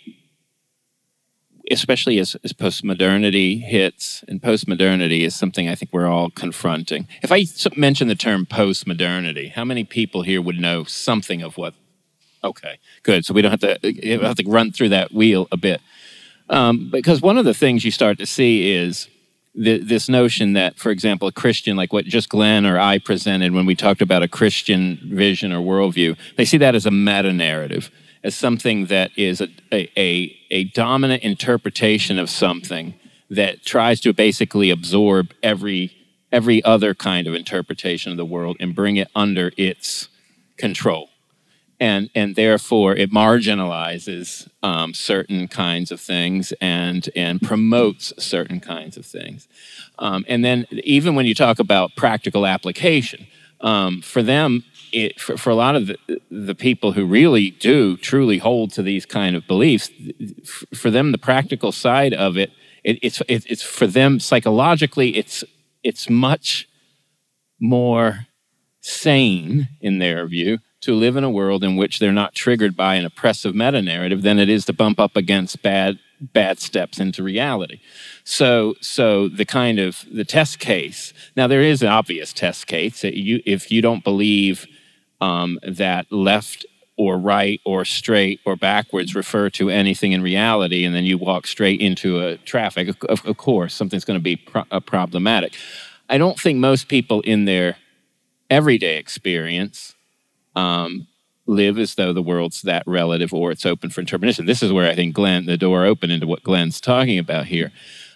[1.72, 7.08] especially as, as postmodernity hits, and postmodernity is something I think we're all confronting.
[7.22, 11.74] If I mention the term postmodernity, how many people here would know something of what?
[12.44, 13.26] Okay, good.
[13.26, 15.82] So we don't have to have to run through that wheel a bit,
[16.50, 19.10] um, because one of the things you start to see is
[19.56, 23.66] this notion that, for example, a Christian, like what just Glenn or I presented when
[23.66, 27.90] we talked about a Christian vision or worldview, they see that as a meta narrative
[28.26, 32.96] as something that is a, a, a, dominant interpretation of something
[33.30, 35.96] that tries to basically absorb every
[36.32, 40.10] every other kind of interpretation of the world and bring it under its
[40.58, 41.10] control
[41.80, 48.98] and and therefore it marginalizes um, certain kinds of things and and promotes certain kinds
[48.98, 49.48] of things.
[50.00, 53.28] Um, and then even when you talk about practical application
[53.62, 55.98] um, for them it, for, for, a lot of the,
[56.32, 59.90] the, people who really do truly hold to these kind of beliefs,
[60.74, 62.52] for them, the practical side of it,
[62.84, 65.44] it it's, it, it's for them psychologically, it's,
[65.84, 66.70] it's much
[67.60, 68.28] more
[68.80, 72.96] sane in their view to live in a world in which they're not triggered by
[72.96, 77.22] an oppressive meta narrative than it is to bump up against bad bad steps into
[77.22, 77.82] reality.
[78.24, 81.12] So, so the kind of the test case.
[81.36, 84.66] Now, there is an obvious test case you, if you don't believe
[85.20, 86.66] um, that left
[86.98, 91.48] or right or straight or backwards refer to anything in reality, and then you walk
[91.48, 95.54] straight into a traffic, of, of course, something's going to be pro- uh, problematic.
[96.08, 97.76] I don't think most people in their
[98.50, 99.95] everyday experience
[100.56, 101.08] um,
[101.46, 104.46] live as though the world's that relative or it's open for interpretation.
[104.46, 107.72] This is where I think Glenn, the door open into what Glenn's talking about here.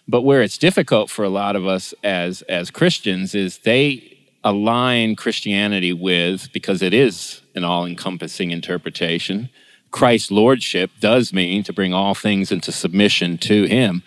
[0.07, 5.15] But where it's difficult for a lot of us as as Christians is they align
[5.15, 9.49] Christianity with, because it is an all encompassing interpretation,
[9.91, 14.03] Christ's lordship does mean to bring all things into submission to him.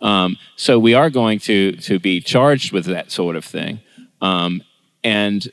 [0.00, 3.80] Um, so we are going to, to be charged with that sort of thing.
[4.20, 4.62] Um,
[5.02, 5.50] and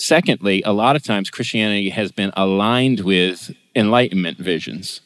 [0.00, 5.00] secondly, a lot of times Christianity has been aligned with Enlightenment visions,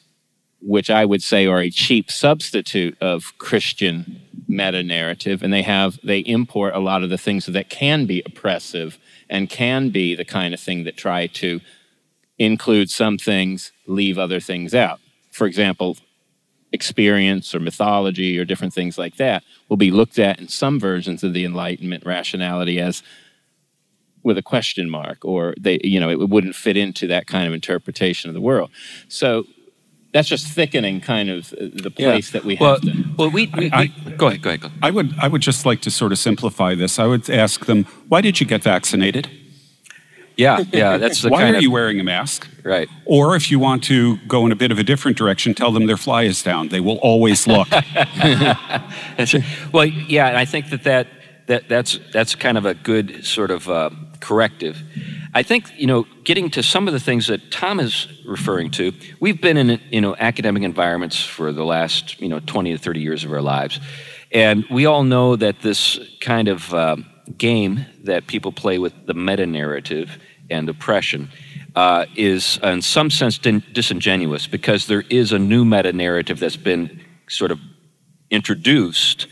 [0.61, 5.99] which I would say are a cheap substitute of Christian meta narrative and they have
[6.03, 10.25] they import a lot of the things that can be oppressive and can be the
[10.25, 11.59] kind of thing that try to
[12.37, 14.99] include some things leave other things out.
[15.31, 15.97] For example
[16.71, 21.23] experience or mythology or different things like that will be looked at in some versions
[21.23, 23.01] of the enlightenment rationality as
[24.25, 27.53] with a question mark or they you know it wouldn't fit into that kind of
[27.53, 28.69] interpretation of the world
[29.07, 29.45] so
[30.15, 32.39] that's just thickening kind of the place yeah.
[32.39, 33.03] that we have well, to.
[33.17, 34.61] Well, we, we, I, we, go ahead, go ahead.
[34.61, 34.69] Go.
[34.81, 36.99] I would, I would just like to sort of simplify this.
[36.99, 39.29] I would ask them, why did you get vaccinated?
[40.37, 42.47] Yeah, yeah, that's the why are of, you wearing a mask?
[42.63, 42.87] Right.
[43.03, 45.85] Or if you want to go in a bit of a different direction, tell them
[45.85, 46.69] their fly is down.
[46.69, 47.69] They will always look.
[49.73, 51.07] well, yeah, and I think that, that
[51.47, 54.81] that that's that's kind of a good sort of uh, corrective.
[55.33, 58.93] I think you know, getting to some of the things that Tom is referring to.
[59.19, 62.99] We've been in you know academic environments for the last you know 20 to 30
[62.99, 63.79] years of our lives,
[64.31, 66.97] and we all know that this kind of uh,
[67.37, 70.17] game that people play with the meta narrative
[70.49, 71.29] and oppression
[71.75, 77.01] uh, is, in some sense, disingenuous because there is a new meta narrative that's been
[77.27, 77.59] sort of
[78.29, 79.27] introduced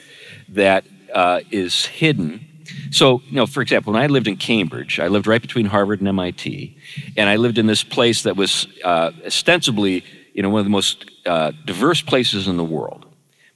[0.49, 2.45] that uh, is hidden
[2.91, 5.99] so, you know, for example, when I lived in Cambridge, I lived right between Harvard
[5.99, 6.77] and MIT,
[7.17, 10.71] and I lived in this place that was uh, ostensibly, you know, one of the
[10.71, 13.05] most uh, diverse places in the world.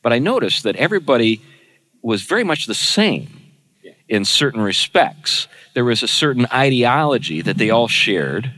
[0.02, 1.42] But I noticed that everybody
[2.02, 3.28] was very much the same
[4.08, 5.48] in certain respects.
[5.74, 8.52] There was a certain ideology that they all shared.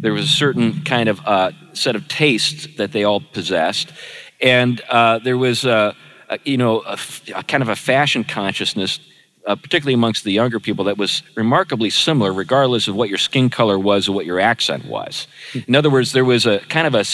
[0.00, 3.92] There was a certain kind of uh, set of tastes that they all possessed,
[4.40, 5.94] and uh, there was a,
[6.28, 6.98] a you know a,
[7.34, 8.98] a kind of a fashion consciousness
[9.46, 13.50] uh, particularly amongst the younger people, that was remarkably similar, regardless of what your skin
[13.50, 15.26] color was or what your accent was.
[15.66, 17.04] In other words, there was a kind of a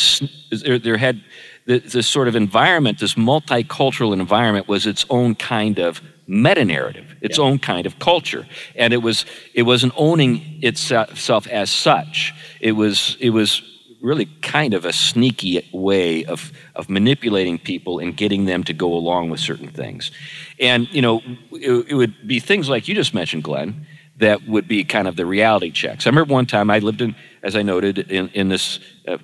[0.57, 1.23] there, there had
[1.67, 7.39] this sort of environment, this multicultural environment, was its own kind of meta narrative, its
[7.39, 7.45] yeah.
[7.45, 12.33] own kind of culture, and it was it wasn't owning itself as such.
[12.61, 13.63] It was it was
[14.03, 18.93] really kind of a sneaky way of of manipulating people and getting them to go
[18.93, 20.11] along with certain things,
[20.59, 23.87] and you know it, it would be things like you just mentioned, Glenn,
[24.19, 26.07] that would be kind of the reality checks.
[26.07, 29.19] I remember one time I lived in, as I noted, in, in this uh,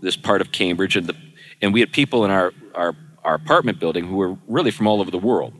[0.00, 1.16] this part of Cambridge, and the
[1.64, 5.00] and we had people in our, our, our apartment building who were really from all
[5.00, 5.54] over the world.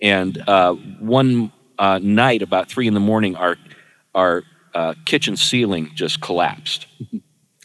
[0.00, 3.56] And uh, one uh, night, about three in the morning, our,
[4.14, 4.42] our
[4.74, 6.86] uh, kitchen ceiling just collapsed.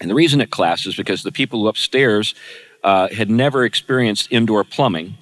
[0.01, 2.35] And the reason it collapsed is because the people upstairs
[2.83, 5.17] uh, had never experienced indoor plumbing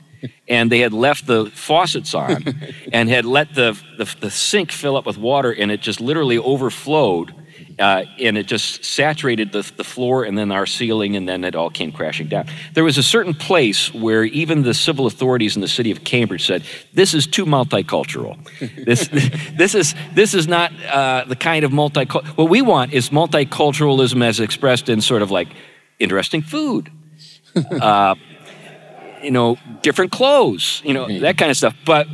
[0.47, 2.43] and they had left the faucets on
[2.93, 6.37] and had let the, the, the, sink fill up with water and it just literally
[6.37, 7.33] overflowed
[7.79, 11.55] uh, and it just saturated the, the floor and then our ceiling, and then it
[11.55, 12.47] all came crashing down.
[12.73, 16.45] There was a certain place where even the civil authorities in the city of Cambridge
[16.45, 18.37] said, "This is too multicultural.
[18.85, 19.07] this,
[19.57, 22.37] this is this is not uh, the kind of multicultural.
[22.37, 25.49] What we want is multiculturalism as expressed in sort of like
[25.99, 26.91] interesting food."
[27.55, 28.15] Uh,
[29.21, 31.75] you know, different clothes, you know, that kind of stuff.
[31.85, 32.07] But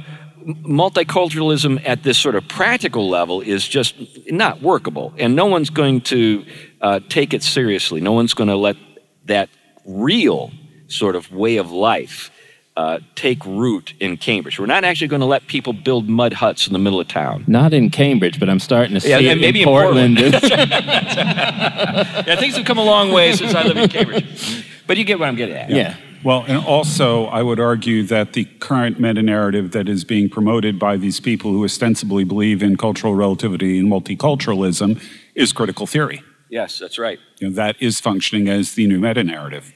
[0.56, 3.96] multiculturalism at this sort of practical level is just
[4.28, 6.46] not workable, and no one's going to
[6.82, 8.02] uh, take it seriously.
[8.02, 8.78] No one's going to let
[9.26, 9.50] that
[9.86, 10.52] real
[10.88, 12.32] sort of way of life
[12.78, 14.60] uh, take root in Cambridge.
[14.60, 17.44] We're not actually going to let people build mud huts in the middle of town.
[17.48, 20.18] Not in Cambridge, but I'm starting to see yeah, it maybe in Portland.
[20.18, 20.52] In Portland.
[20.72, 24.66] yeah, things have come a long way since I lived in Cambridge.
[24.88, 25.70] But you get what I'm getting at.
[25.70, 25.76] yeah.
[25.76, 26.09] yeah.
[26.24, 30.78] Well, and also, I would argue that the current meta narrative that is being promoted
[30.78, 35.02] by these people who ostensibly believe in cultural relativity and multiculturalism
[35.34, 36.22] is critical theory.
[36.50, 37.20] Yes, that's right.
[37.40, 39.74] You know, that is functioning as the new meta narrative.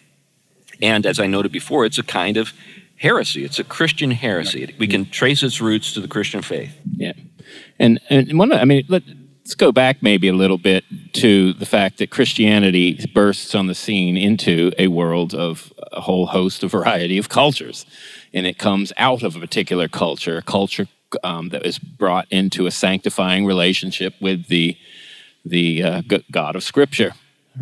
[0.81, 2.51] And as I noted before, it's a kind of
[2.97, 3.45] heresy.
[3.45, 4.75] It's a Christian heresy.
[4.77, 6.75] We can trace its roots to the Christian faith.
[6.97, 7.13] Yeah.
[7.79, 9.03] And, and one, I mean, let,
[9.43, 13.75] let's go back maybe a little bit to the fact that Christianity bursts on the
[13.75, 17.85] scene into a world of a whole host of variety of cultures.
[18.33, 20.87] And it comes out of a particular culture, a culture
[21.25, 24.77] um, that is brought into a sanctifying relationship with the,
[25.43, 26.01] the uh,
[26.31, 27.11] God of Scripture,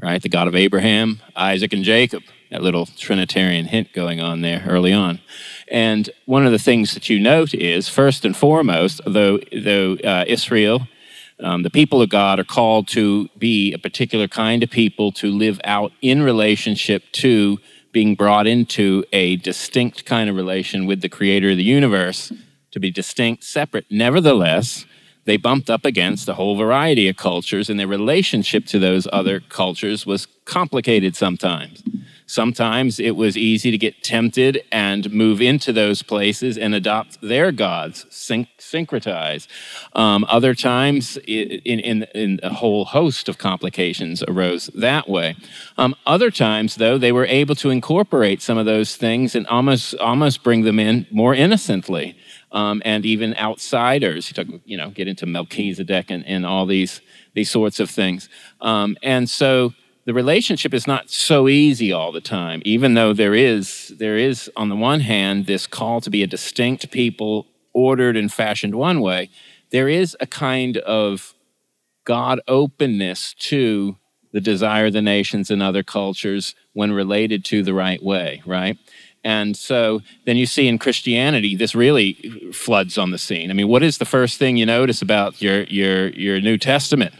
[0.03, 0.21] right?
[0.21, 2.21] The God of Abraham, Isaac, and Jacob.
[2.51, 5.19] That little Trinitarian hint going on there early on.
[5.69, 10.25] And one of the things that you note is, first and foremost, though, though uh,
[10.27, 10.87] Israel
[11.41, 15.31] um, the people of God are called to be a particular kind of people to
[15.31, 17.57] live out in relationship to
[17.91, 22.31] being brought into a distinct kind of relation with the creator of the universe,
[22.71, 23.85] to be distinct, separate.
[23.89, 24.85] Nevertheless,
[25.25, 29.39] they bumped up against a whole variety of cultures, and their relationship to those other
[29.39, 31.83] cultures was complicated sometimes.
[32.31, 37.51] Sometimes it was easy to get tempted and move into those places and adopt their
[37.51, 39.47] gods, syn- syncretize.
[39.95, 45.35] Um, other times, in, in, in, a whole host of complications arose that way.
[45.77, 49.95] Um, other times, though, they were able to incorporate some of those things and almost
[49.95, 52.15] almost bring them in more innocently.
[52.53, 57.01] Um, and even outsiders, you, talk, you know, get into Melchizedek and, and all these
[57.33, 58.29] these sorts of things.
[58.61, 59.73] Um, and so
[60.05, 64.49] the relationship is not so easy all the time even though there is there is
[64.55, 69.01] on the one hand this call to be a distinct people ordered and fashioned one
[69.01, 69.29] way.
[69.71, 71.33] There is a kind of
[72.03, 73.97] god openness to
[74.33, 78.77] the desire of the nations and other cultures when related to the right way right?
[79.23, 82.13] And so then you see in christianity this really
[82.51, 83.51] floods on the scene.
[83.51, 87.13] I mean what is the first thing you notice about your your your new testament?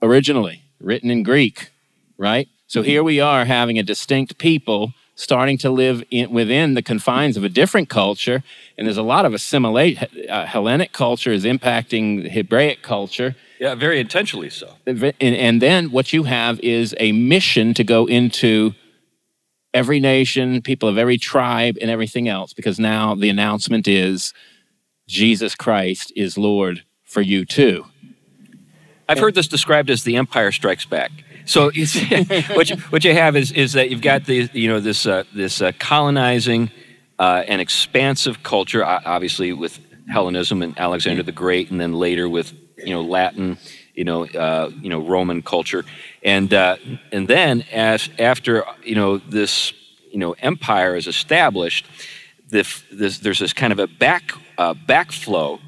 [0.00, 1.70] Originally written in Greek,
[2.18, 2.48] right?
[2.66, 2.88] So mm-hmm.
[2.88, 7.44] here we are having a distinct people starting to live in, within the confines of
[7.44, 8.42] a different culture,
[8.76, 9.98] and there's a lot of assimilate.
[10.28, 13.36] Uh, Hellenic culture is impacting Hebraic culture.
[13.60, 14.74] Yeah, very intentionally so.
[14.86, 18.74] And, and then what you have is a mission to go into
[19.72, 24.32] every nation, people of every tribe, and everything else, because now the announcement is
[25.06, 27.84] Jesus Christ is Lord for you too.
[29.12, 31.10] I've heard this described as the Empire Strikes Back.
[31.44, 31.64] So
[32.54, 35.24] what you, what you have is is that you've got the you know this uh,
[35.34, 36.70] this uh, colonizing
[37.18, 42.52] uh, and expansive culture, obviously with Hellenism and Alexander the Great, and then later with
[42.78, 43.58] you know Latin,
[43.94, 45.84] you know uh, you know Roman culture,
[46.22, 46.76] and uh,
[47.10, 49.72] and then as after you know this
[50.10, 51.86] you know empire is established,
[52.48, 55.60] the, this, there's this kind of a back uh, backflow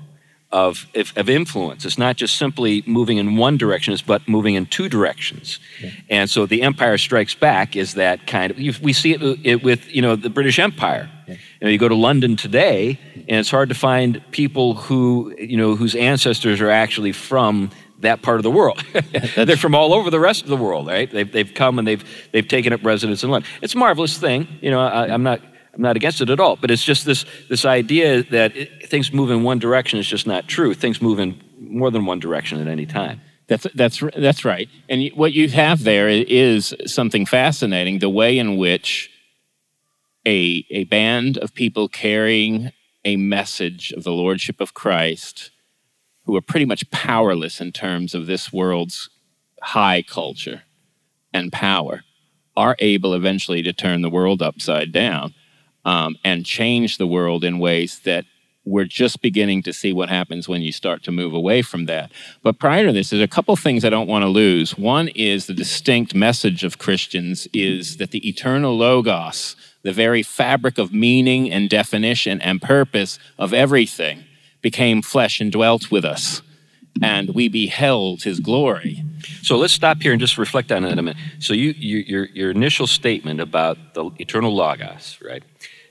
[0.55, 0.87] of,
[1.17, 1.85] of influence.
[1.85, 5.59] It's not just simply moving in one direction, it's but moving in two directions.
[5.83, 5.91] Yeah.
[6.09, 8.81] And so the Empire Strikes Back is that kind of.
[8.81, 11.11] We see it, it with you know the British Empire.
[11.27, 11.35] Yeah.
[11.35, 15.57] You, know, you go to London today, and it's hard to find people who you
[15.57, 18.81] know whose ancestors are actually from that part of the world.
[19.35, 21.11] They're from all over the rest of the world, right?
[21.11, 23.51] They've, they've come and they've, they've taken up residence in London.
[23.63, 24.47] It's a marvelous thing.
[24.61, 25.41] You know, I, I'm not
[25.75, 26.57] I'm not against it at all.
[26.57, 30.27] But it's just this this idea that it, things move in one direction is just
[30.27, 30.75] not true.
[30.75, 33.21] Things move in more than one direction at any time.
[33.49, 34.69] That's that's that's right.
[34.89, 39.11] And what you have there is something fascinating: the way in which
[40.27, 42.73] a a band of people carrying
[43.05, 45.51] a message of the lordship of Christ,
[46.25, 49.11] who are pretty much powerless in terms of this world's
[49.61, 50.63] high culture
[51.33, 52.05] and power,
[52.57, 55.35] are able eventually to turn the world upside down
[55.85, 58.25] um, and change the world in ways that
[58.65, 62.11] we're just beginning to see what happens when you start to move away from that.
[62.43, 64.79] But prior to this, there's a couple things I don't want to lose.
[64.79, 70.79] One is the distinct message of Christians is that the eternal logos, the very fabric
[70.79, 74.25] of meaning and definition and purpose of everything,
[74.63, 76.41] became flesh and dwelt with us.
[77.03, 79.05] And we beheld his glory.
[79.43, 81.17] So let's stop here and just reflect on that a minute.
[81.39, 85.43] So you, you your, your initial statement about the eternal logos, right?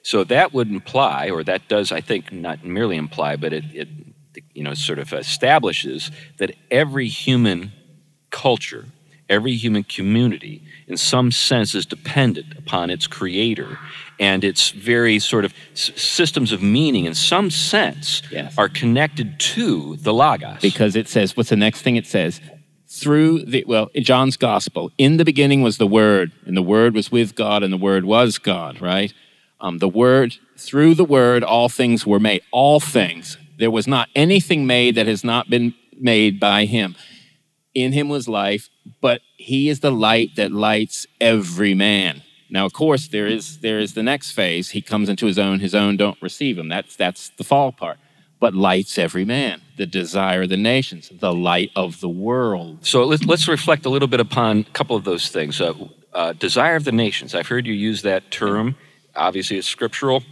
[0.03, 3.87] So that would imply, or that does, I think, not merely imply, but it, it
[4.53, 7.71] you know, sort of establishes that every human
[8.29, 8.85] culture,
[9.29, 13.79] every human community, in some sense, is dependent upon its creator.
[14.19, 18.57] And its very sort of systems of meaning, in some sense, yes.
[18.57, 20.61] are connected to the Logos.
[20.61, 22.41] Because it says, what's the next thing it says?
[22.87, 27.11] Through the, well, John's gospel, in the beginning was the Word, and the Word was
[27.11, 29.13] with God, and the Word was God, right?
[29.63, 32.43] Um, the Word, through the Word, all things were made.
[32.51, 33.37] All things.
[33.57, 36.95] There was not anything made that has not been made by Him.
[37.73, 38.69] In Him was life,
[39.01, 42.23] but He is the light that lights every man.
[42.49, 44.71] Now, of course, there is there is the next phase.
[44.71, 45.61] He comes into His own.
[45.61, 46.67] His own don't receive Him.
[46.67, 47.97] That's that's the fall part.
[48.41, 52.85] But lights every man, the desire of the nations, the light of the world.
[52.85, 55.61] So let's, let's reflect a little bit upon a couple of those things.
[55.61, 55.73] Uh,
[56.11, 57.33] uh, desire of the nations.
[57.33, 58.75] I've heard you use that term
[59.15, 60.23] obviously it's scriptural.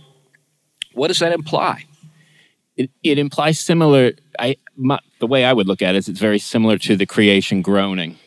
[0.93, 1.85] What does that imply?
[2.75, 4.13] It, it implies similar.
[4.39, 7.05] I my, the way I would look at it is it's very similar to the
[7.05, 8.17] creation groaning.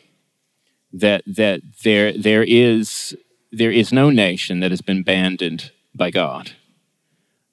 [0.93, 3.15] That that there there is
[3.51, 6.51] there is no nation that has been abandoned by God,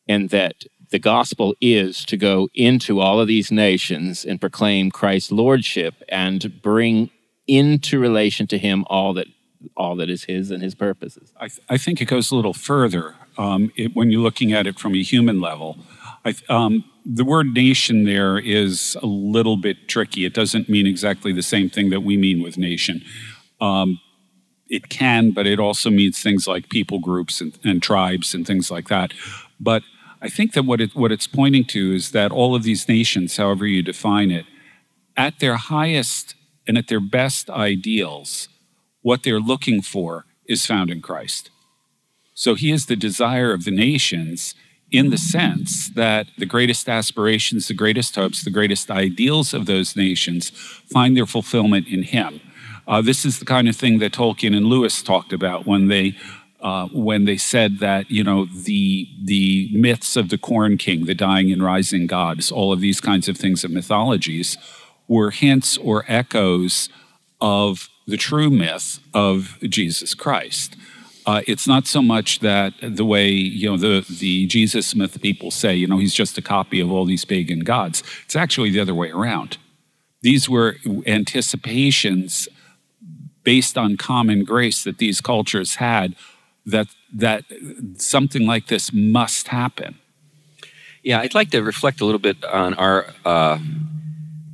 [0.09, 5.33] and that the gospel is to go into all of these nations and proclaim Christ's
[5.33, 7.11] lordship and bring
[7.47, 9.27] into relation to Him all that
[9.77, 11.33] all that is his and his purposes.
[11.39, 14.67] I, th- I think it goes a little further um, it, when you're looking at
[14.67, 15.79] it from a human level.
[16.25, 20.25] I, um, the word nation there is a little bit tricky.
[20.25, 23.03] It doesn't mean exactly the same thing that we mean with nation.
[23.61, 24.01] Um,
[24.69, 28.71] it can, but it also means things like people groups and, and tribes and things
[28.71, 29.13] like that.
[29.61, 29.83] But
[30.23, 33.37] I think that what it what it's pointing to is that all of these nations,
[33.37, 34.47] however you define it,
[35.17, 36.37] at their highest
[36.67, 38.49] and at their best ideals,
[39.03, 41.51] what they're looking for is found in Christ.
[42.35, 44.55] So he is the desire of the nations
[44.91, 49.97] in the sense that the greatest aspirations, the greatest hopes, the greatest ideals of those
[49.97, 52.41] nations find their fulfillment in him.
[52.87, 56.17] Uh, this is the kind of thing that Tolkien and Lewis talked about when they
[56.61, 61.15] uh, when they said that you know the the myths of the Corn King, the
[61.15, 64.57] dying and rising gods, all of these kinds of things of mythologies
[65.09, 66.89] were hints or echoes
[67.41, 70.77] of the true myth of Jesus Christ.
[71.25, 75.51] Uh, it's not so much that the way you know the the Jesus myth people
[75.51, 78.03] say, you know, he's just a copy of all these pagan gods.
[78.25, 79.57] It's actually the other way around.
[80.23, 80.77] These were
[81.07, 82.49] anticipations
[83.45, 86.17] based on common grace that these cultures had
[86.67, 87.45] that that
[87.97, 89.99] something like this must happen.
[91.03, 93.59] Yeah, I'd like to reflect a little bit on our uh,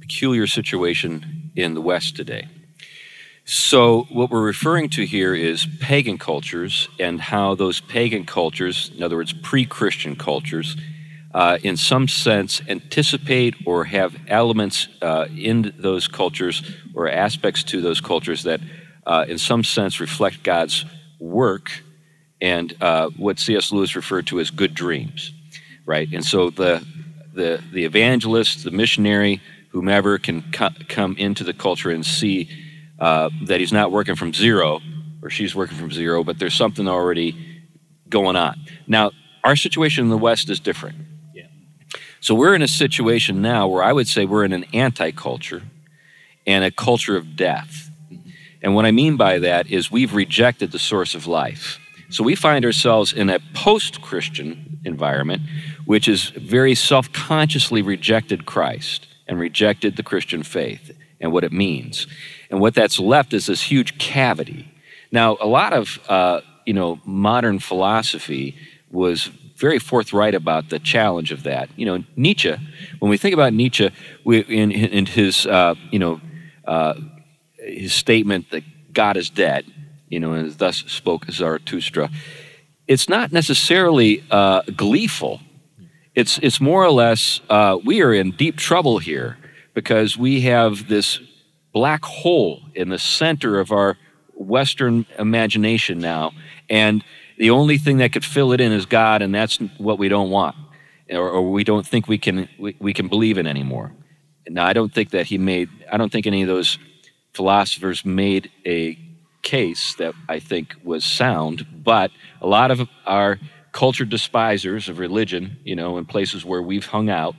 [0.00, 2.48] peculiar situation in the West today.
[3.50, 9.02] So, what we're referring to here is pagan cultures and how those pagan cultures, in
[9.02, 10.76] other words, pre Christian cultures,
[11.32, 17.80] uh, in some sense anticipate or have elements uh, in those cultures or aspects to
[17.80, 18.60] those cultures that,
[19.06, 20.84] uh, in some sense, reflect God's
[21.18, 21.70] work
[22.42, 23.72] and uh, what C.S.
[23.72, 25.32] Lewis referred to as good dreams,
[25.86, 26.06] right?
[26.12, 26.86] And so the,
[27.32, 29.40] the, the evangelist, the missionary,
[29.70, 32.66] whomever can co- come into the culture and see
[32.98, 34.80] uh, that he's not working from zero
[35.22, 37.62] or she's working from zero, but there's something already
[38.08, 38.58] going on.
[38.86, 39.10] Now,
[39.44, 40.96] our situation in the West is different.
[41.34, 41.46] Yeah.
[42.20, 45.62] So we're in a situation now where I would say we're in an anti culture
[46.46, 47.90] and a culture of death.
[48.62, 51.78] And what I mean by that is we've rejected the source of life.
[52.10, 55.42] So we find ourselves in a post Christian environment,
[55.84, 60.90] which is very self consciously rejected Christ and rejected the Christian faith
[61.20, 62.06] and what it means.
[62.50, 64.72] And what that's left is this huge cavity.
[65.12, 68.56] Now, a lot of uh, you know modern philosophy
[68.90, 71.68] was very forthright about the challenge of that.
[71.76, 72.54] You know, Nietzsche.
[73.00, 73.90] When we think about Nietzsche,
[74.24, 76.20] we, in, in his uh, you know
[76.66, 76.94] uh,
[77.58, 79.66] his statement that God is dead,
[80.08, 82.10] you know, and thus spoke Zarathustra.
[82.86, 85.40] It's not necessarily uh, gleeful.
[86.14, 89.38] It's it's more or less uh, we are in deep trouble here
[89.74, 91.20] because we have this
[91.72, 93.96] black hole in the center of our
[94.34, 96.32] Western imagination now,
[96.70, 97.04] and
[97.38, 100.30] the only thing that could fill it in is God, and that's what we don't
[100.30, 100.56] want,
[101.10, 103.92] or, or we don't think we can we, we can believe in anymore.
[104.48, 105.68] Now, I don't think that he made.
[105.90, 106.78] I don't think any of those
[107.34, 108.98] philosophers made a
[109.42, 112.10] case that I think was sound, but
[112.40, 113.38] a lot of our
[113.72, 117.36] culture despisers of religion, you know, in places where we've hung out,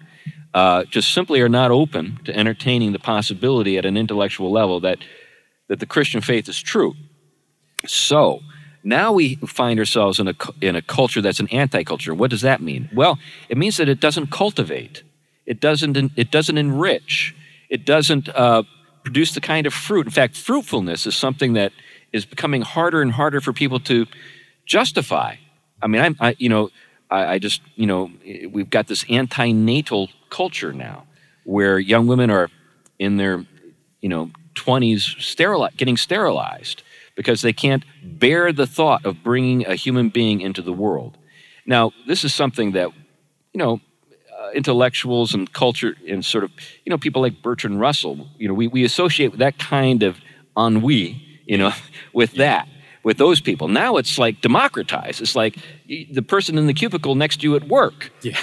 [0.53, 4.97] uh, just simply are not open to entertaining the possibility at an intellectual level that
[5.67, 6.95] that the Christian faith is true.
[7.85, 8.41] So
[8.83, 12.13] now we find ourselves in a in a culture that's an anti-culture.
[12.13, 12.89] What does that mean?
[12.93, 13.19] Well,
[13.49, 15.03] it means that it doesn't cultivate,
[15.45, 17.35] it doesn't it doesn't enrich,
[17.69, 18.63] it doesn't uh,
[19.03, 20.07] produce the kind of fruit.
[20.07, 21.71] In fact, fruitfulness is something that
[22.11, 24.05] is becoming harder and harder for people to
[24.65, 25.35] justify.
[25.81, 26.69] I mean, I'm, I, you know,
[27.09, 28.11] I, I just, you know,
[28.51, 31.05] we've got this antinatal culture now
[31.43, 32.49] where young women are
[32.97, 33.45] in their,
[34.01, 36.83] you know, 20s sterili- getting sterilized
[37.15, 41.17] because they can't bear the thought of bringing a human being into the world.
[41.65, 42.89] Now, this is something that,
[43.53, 43.81] you know,
[44.39, 46.51] uh, intellectuals and culture and sort of,
[46.85, 50.17] you know, people like Bertrand Russell, you know, we, we associate that kind of
[50.57, 51.73] ennui you know,
[52.13, 52.69] with that,
[53.03, 53.67] with those people.
[53.67, 55.21] Now it's like democratized.
[55.21, 58.37] It's like the person in the cubicle next to you at work yeah.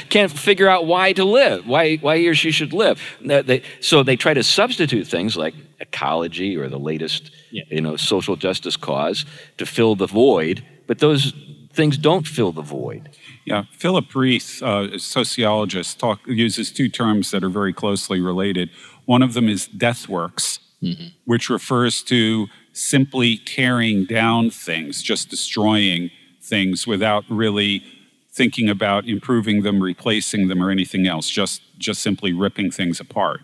[0.08, 3.00] can't figure out why to live, why, why he or she should live.
[3.20, 7.64] They, so they try to substitute things like ecology or the latest, yeah.
[7.70, 9.24] you know, social justice cause
[9.58, 11.32] to fill the void, but those
[11.72, 13.10] things don't fill the void.
[13.44, 18.70] Yeah, Philip Rieff, uh, a sociologist, talk, uses two terms that are very closely related.
[19.06, 21.06] One of them is death works, mm-hmm.
[21.24, 22.48] which refers to
[22.78, 26.10] simply tearing down things, just destroying
[26.40, 27.82] things without really
[28.30, 33.40] thinking about improving them, replacing them, or anything else, just, just simply ripping things apart.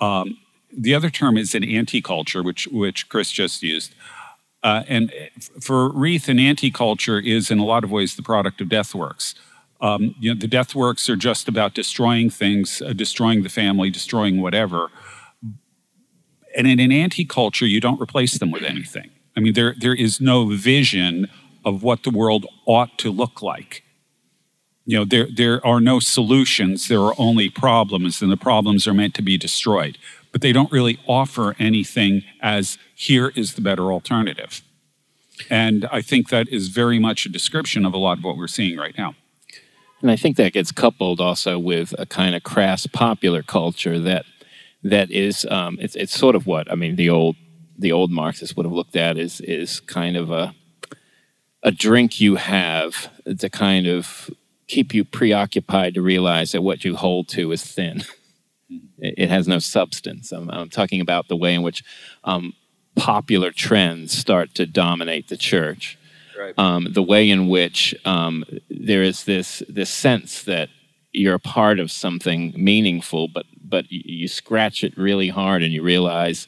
[0.00, 0.38] Um,
[0.76, 3.94] the other term is an anti-culture, which, which Chris just used.
[4.62, 5.12] Uh, and
[5.60, 9.36] for Rieff, an anti-culture is in a lot of ways the product of death works.
[9.80, 13.88] Um, you know, the death works are just about destroying things, uh, destroying the family,
[13.88, 14.88] destroying whatever.
[16.58, 19.10] And in an anti culture, you don't replace them with anything.
[19.36, 21.28] I mean, there, there is no vision
[21.64, 23.84] of what the world ought to look like.
[24.84, 28.94] You know, there, there are no solutions, there are only problems, and the problems are
[28.94, 29.98] meant to be destroyed.
[30.32, 34.62] But they don't really offer anything as here is the better alternative.
[35.48, 38.48] And I think that is very much a description of a lot of what we're
[38.48, 39.14] seeing right now.
[40.00, 44.24] And I think that gets coupled also with a kind of crass popular culture that
[44.82, 47.36] that is um, it's it's sort of what I mean the old
[47.76, 50.54] the old Marxists would have looked at is is kind of a
[51.62, 54.30] a drink you have to kind of
[54.68, 58.04] keep you preoccupied to realize that what you hold to is thin.
[58.98, 60.30] It, has no substance.
[60.30, 61.82] I'm, I'm, talking about the way in which
[62.24, 62.52] um,
[62.96, 65.96] popular trends start to dominate the church.
[66.38, 66.54] Right.
[66.58, 70.68] Um, the way in which um, there is this this sense that
[71.12, 75.82] you're a part of something meaningful, but but you scratch it really hard and you
[75.82, 76.46] realize,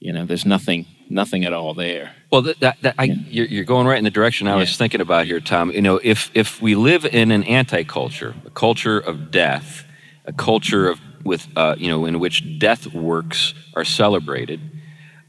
[0.00, 2.14] you know, there's nothing nothing at all there.
[2.30, 4.60] Well, that, that, that I, you're, you're, going right in the direction I yeah.
[4.60, 5.70] was thinking about here, Tom.
[5.70, 9.84] You know, if if we live in an anti-culture, a culture of death,
[10.24, 14.60] a culture of with uh, you know in which death works are celebrated,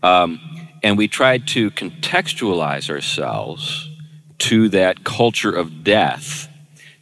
[0.01, 0.39] um,
[0.81, 3.89] and we try to contextualize ourselves
[4.39, 6.49] to that culture of death.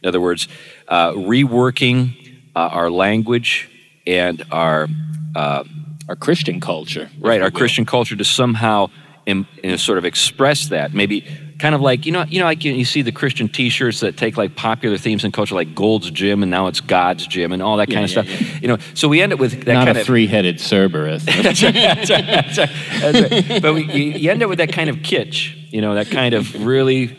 [0.02, 0.48] In other words,
[0.88, 3.70] uh, reworking uh, our language
[4.06, 4.88] and our
[5.34, 5.64] uh,
[6.08, 7.40] our Christian culture, right?
[7.40, 8.90] Our Christian culture to somehow
[9.26, 11.24] in, in sort of express that, maybe
[11.58, 14.16] kind of like you know you know like you, you, see the Christian T-shirts that
[14.16, 17.62] take like popular themes in culture like Gold's Gym and now it's God's Gym and
[17.62, 18.52] all that kind yeah, of yeah, stuff.
[18.52, 18.58] Yeah.
[18.60, 21.24] You know, so we end up with that not kind a three-headed Cerberus.
[21.42, 23.62] that's right, that's right, that's right, that's right.
[23.62, 23.84] But we,
[24.16, 25.56] you end up with that kind of kitsch.
[25.70, 27.16] You know, that kind of really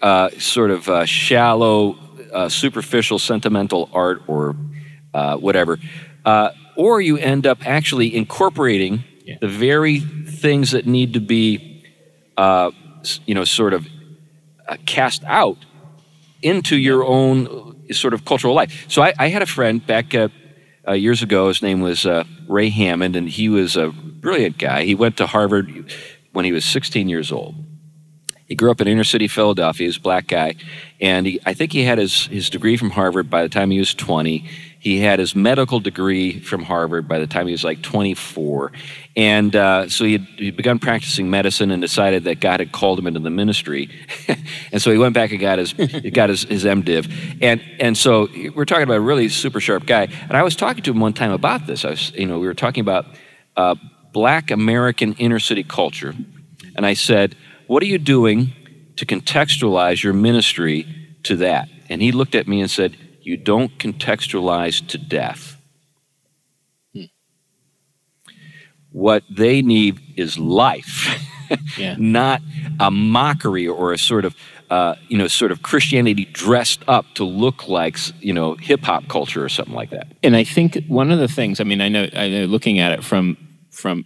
[0.00, 1.98] uh, sort of uh, shallow
[2.32, 4.56] uh, superficial, sentimental art or
[5.12, 5.78] uh, whatever,
[6.24, 9.36] uh, or you end up actually incorporating Yeah.
[9.40, 11.84] the very things that need to be,
[12.36, 12.70] uh,
[13.26, 13.86] you know, sort of
[14.68, 15.58] uh, cast out
[16.42, 17.46] into your own
[17.90, 18.84] uh, sort of cultural life.
[18.88, 20.28] So I, I had a friend back uh,
[20.92, 21.48] years ago.
[21.48, 24.84] His name was uh, Ray Hammond, and he was a brilliant guy.
[24.84, 25.92] He went to Harvard
[26.32, 27.54] when he was 16 years old.
[28.46, 29.84] He grew up in inner city Philadelphia.
[29.84, 30.56] He was a black guy,
[31.00, 33.78] and he, I think he had his, his degree from Harvard by the time he
[33.78, 34.44] was 20.
[34.82, 38.72] He had his medical degree from Harvard by the time he was like 24.
[39.14, 42.98] And uh, so he had he'd begun practicing medicine and decided that God had called
[42.98, 43.88] him into the ministry.
[44.72, 47.38] and so he went back and got his, got his, his MDiv.
[47.40, 50.08] And, and so we're talking about a really super sharp guy.
[50.22, 51.84] And I was talking to him one time about this.
[51.84, 53.06] I was, you know, we were talking about
[53.56, 53.76] uh,
[54.12, 56.12] black American inner city culture.
[56.74, 57.36] And I said,
[57.68, 58.52] What are you doing
[58.96, 60.88] to contextualize your ministry
[61.22, 61.68] to that?
[61.88, 65.56] And he looked at me and said, You don't contextualize to death.
[68.90, 71.18] What they need is life,
[71.78, 71.96] Yeah.
[71.98, 72.40] not
[72.80, 74.34] a mockery or a sort of,
[74.70, 79.08] uh, you know, sort of Christianity dressed up to look like, you know, hip hop
[79.08, 80.06] culture or something like that.
[80.22, 82.92] and I think one of the things, I mean, I know, I know looking at
[82.92, 83.36] it from
[83.70, 84.04] from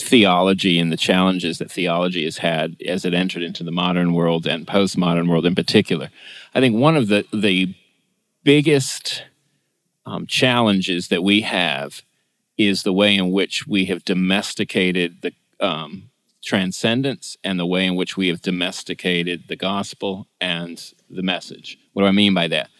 [0.00, 4.46] theology and the challenges that theology has had as it entered into the modern world
[4.46, 6.10] and postmodern world in particular,
[6.54, 7.74] I think one of the the
[8.42, 9.24] biggest
[10.06, 12.02] um, challenges that we have
[12.56, 16.10] is the way in which we have domesticated the um,
[16.42, 21.78] transcendence and the way in which we have domesticated the gospel and the message.
[21.92, 22.70] What do I mean by that?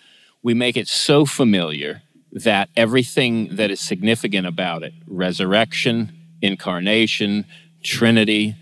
[0.42, 2.02] We make it so familiar
[2.32, 7.44] that everything that is significant about it resurrection, incarnation,
[7.82, 8.56] Trinity.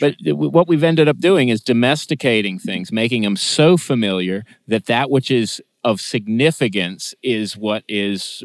[0.00, 5.10] But what we've ended up doing is domesticating things, making them so familiar that that
[5.10, 8.42] which is of significance is what is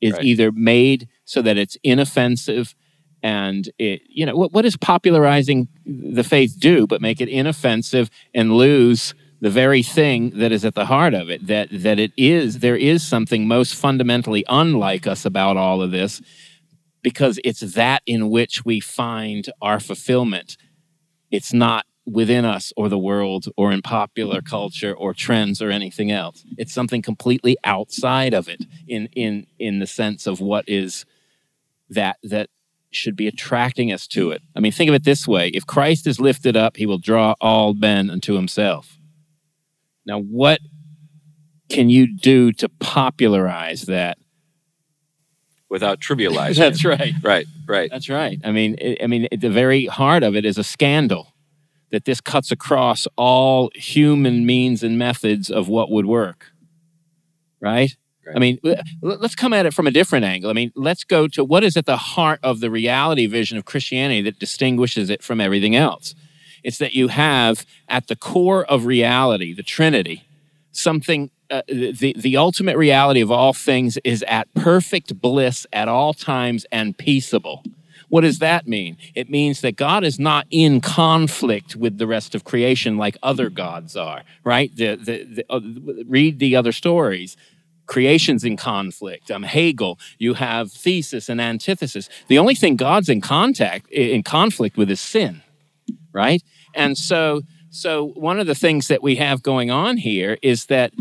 [0.00, 0.24] is Right.
[0.24, 2.74] either made so that it's inoffensive
[3.22, 8.10] and it you know what, what does popularizing the faith do but make it inoffensive
[8.34, 12.12] and lose the very thing that is at the heart of it that that it
[12.16, 16.20] is there is something most fundamentally unlike us about all of this
[17.02, 20.56] because it's that in which we find our fulfillment
[21.30, 24.48] it's not within us or the world or in popular mm-hmm.
[24.48, 26.44] culture or trends or anything else.
[26.58, 31.04] It's something completely outside of it in in in the sense of what is
[31.90, 32.50] that that
[32.90, 34.42] should be attracting us to it.
[34.54, 35.48] I mean think of it this way.
[35.48, 38.98] If christ is lifted up he will draw all men unto himself.
[40.06, 40.60] Now what
[41.70, 44.18] can you do to popularize that?
[45.70, 46.88] Without trivializing that's it.
[46.88, 47.14] right.
[47.22, 47.90] Right, right.
[47.90, 48.38] that's right.
[48.44, 51.33] I mean, it, I mean, at the very heart of it is a scandal
[51.94, 56.52] that this cuts across all human means and methods of what would work.
[57.60, 57.96] Right?
[58.26, 58.36] Right.
[58.36, 58.58] I mean,
[59.02, 60.48] let's come at it from a different angle.
[60.48, 63.66] I mean, let's go to what is at the heart of the reality vision of
[63.66, 66.14] Christianity that distinguishes it from everything else.
[66.62, 70.24] It's that you have at the core of reality, the Trinity,
[70.72, 76.14] something uh, the the ultimate reality of all things is at perfect bliss at all
[76.14, 77.62] times and peaceable.
[78.08, 78.96] What does that mean?
[79.14, 83.50] It means that God is not in conflict with the rest of creation like other
[83.50, 84.74] gods are, right?
[84.74, 85.60] The, the, the, uh,
[86.06, 87.36] read the other stories.
[87.86, 89.30] Creation's in conflict.
[89.30, 92.08] Um, Hegel, you have thesis and antithesis.
[92.28, 95.42] The only thing God's in contact in conflict with is sin,
[96.12, 96.42] right?
[96.74, 100.92] And so, so one of the things that we have going on here is that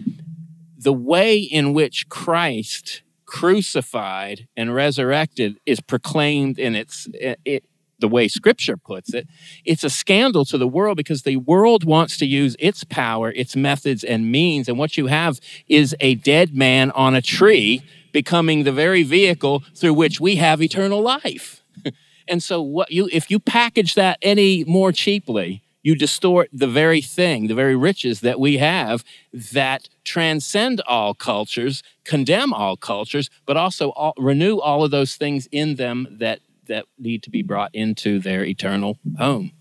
[0.77, 3.01] the way in which Christ
[3.33, 7.63] crucified and resurrected is proclaimed in its it, it,
[7.99, 9.27] the way scripture puts it
[9.65, 13.55] it's a scandal to the world because the world wants to use its power its
[13.55, 17.81] methods and means and what you have is a dead man on a tree
[18.13, 21.61] becoming the very vehicle through which we have eternal life.
[22.25, 27.01] And so what you if you package that any more cheaply you distort the very
[27.01, 29.03] thing, the very riches that we have
[29.33, 35.47] that transcend all cultures, condemn all cultures, but also all, renew all of those things
[35.51, 39.51] in them that that need to be brought into their eternal home.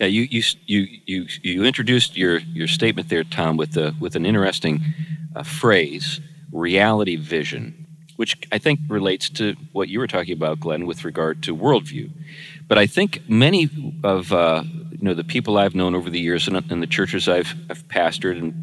[0.00, 4.16] Yeah, you you you you you introduced your your statement there, Tom, with the with
[4.16, 4.80] an interesting
[5.34, 6.20] uh, phrase,
[6.52, 7.83] reality vision,
[8.16, 12.10] which I think relates to what you were talking about, Glenn, with regard to worldview.
[12.68, 13.68] But I think many
[14.02, 17.28] of uh, you know the people I've known over the years and, and the churches
[17.28, 18.54] I've I've pastored and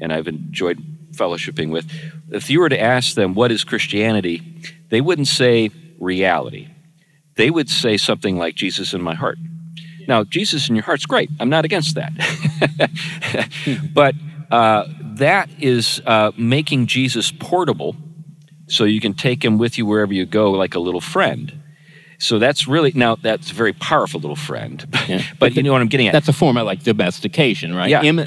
[0.00, 0.82] and I've enjoyed
[1.14, 1.90] fellowshipping with,
[2.30, 4.42] if you were to ask them what is Christianity,
[4.90, 6.68] they wouldn't say reality.
[7.36, 9.38] They would say something like Jesus in my heart.
[10.06, 11.30] Now, Jesus in your heart's great.
[11.40, 12.12] I'm not against that.
[13.94, 14.14] but
[14.50, 14.84] uh,
[15.16, 17.96] that is uh, making Jesus portable
[18.66, 21.60] so you can take him with you wherever you go like a little friend.
[22.18, 24.84] So that's really, now that's a very powerful little friend.
[25.08, 25.22] Yeah.
[25.38, 26.12] but you know what I'm getting at?
[26.12, 27.90] That's a form of like domestication, right?
[27.90, 28.02] Yeah.
[28.02, 28.26] Im-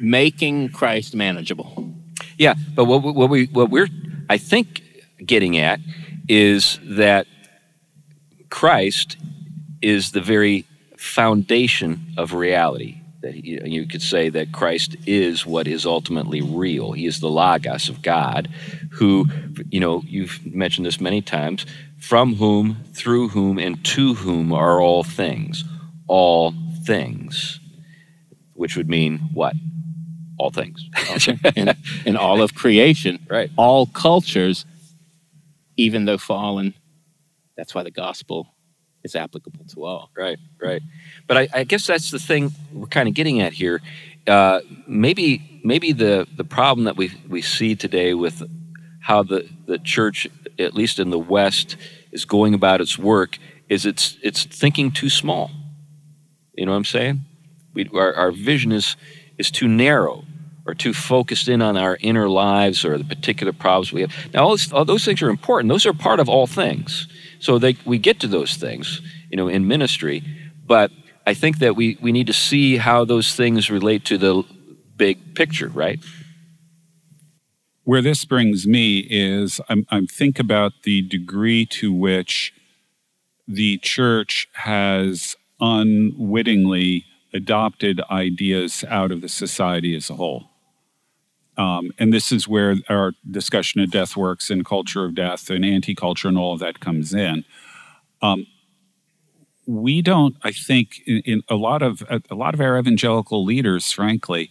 [0.00, 1.92] making Christ manageable.
[2.38, 3.88] Yeah, but what, what we what we're
[4.30, 4.82] I think
[5.24, 5.80] getting at
[6.28, 7.26] is that
[8.48, 9.16] Christ
[9.80, 10.64] is the very
[10.96, 13.01] foundation of reality.
[13.22, 16.92] That he, you could say that Christ is what is ultimately real.
[16.92, 18.48] He is the Logos of God,
[18.92, 19.26] who,
[19.70, 21.64] you know, you've mentioned this many times,
[21.98, 25.64] from whom, through whom, and to whom are all things.
[26.08, 26.52] All
[26.84, 27.60] things,
[28.54, 29.54] which would mean what?
[30.36, 30.88] All things.
[31.54, 33.50] in, in all of creation, Right.
[33.56, 34.66] all cultures,
[35.76, 36.74] even though fallen.
[37.56, 38.48] That's why the gospel
[39.04, 40.10] is applicable to all.
[40.16, 40.82] Right, right.
[41.26, 43.80] But I, I guess that's the thing we're kind of getting at here.
[44.26, 48.42] Uh, maybe, maybe the the problem that we we see today with
[49.00, 50.28] how the the church,
[50.58, 51.76] at least in the West,
[52.12, 53.38] is going about its work
[53.68, 55.50] is it's it's thinking too small.
[56.54, 57.24] You know what I'm saying?
[57.74, 58.96] We our, our vision is
[59.38, 60.24] is too narrow
[60.66, 64.12] or too focused in on our inner lives or the particular problems we have.
[64.32, 65.68] Now, all, those, all those things are important.
[65.68, 67.08] Those are part of all things.
[67.42, 70.22] So they, we get to those things, you know, in ministry.
[70.64, 70.92] But
[71.26, 74.44] I think that we, we need to see how those things relate to the
[74.94, 75.98] big picture, right?
[77.82, 82.54] Where this brings me is I'm, I'm think about the degree to which
[83.48, 90.51] the church has unwittingly adopted ideas out of the society as a whole.
[91.56, 95.64] Um, and this is where our discussion of death works and culture of death and
[95.64, 97.44] anti-culture and all of that comes in.
[98.22, 98.46] Um,
[99.66, 103.92] we don't, I think, in, in a lot of a lot of our evangelical leaders,
[103.92, 104.50] frankly,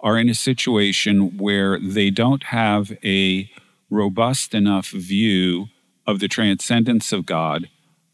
[0.00, 3.50] are in a situation where they don't have a
[3.88, 5.68] robust enough view
[6.06, 7.68] of the transcendence of God,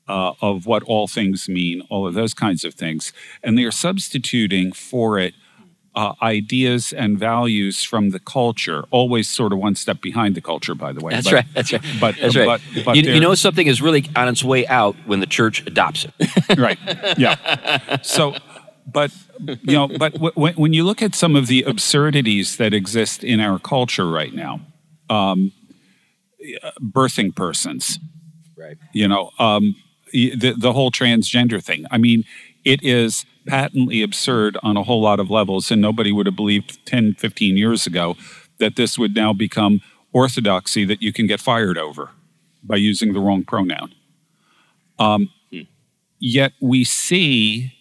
[0.09, 3.13] uh, of what all things mean, all of those kinds of things,
[3.43, 5.35] and they are substituting for it
[5.97, 10.75] uh, ideas and values from the culture, always sort of one step behind the culture,
[10.75, 11.15] by the way.
[11.15, 11.47] That's But- right.
[11.55, 11.83] That's right.
[12.01, 12.61] But, That's right.
[12.75, 15.67] but, but you, you know something is really on its way out when the church
[15.67, 16.59] adopts it.
[16.59, 16.79] right
[17.19, 17.37] yeah
[18.03, 18.35] so
[18.93, 19.11] but
[19.47, 23.25] you know but w- when, when you look at some of the absurdities that exist
[23.25, 24.61] in our culture right now
[25.11, 25.51] um,
[26.81, 27.99] birthing persons
[28.57, 28.79] Right.
[28.93, 29.75] you know um,
[30.13, 32.25] the, the whole transgender thing i mean
[32.65, 36.85] it is patently absurd on a whole lot of levels and nobody would have believed
[36.87, 38.17] 10 15 years ago
[38.59, 39.81] that this would now become
[40.13, 42.11] orthodoxy that you can get fired over
[42.63, 43.95] by using the wrong pronoun.
[44.99, 45.63] Um, hmm.
[46.19, 47.73] Yet we see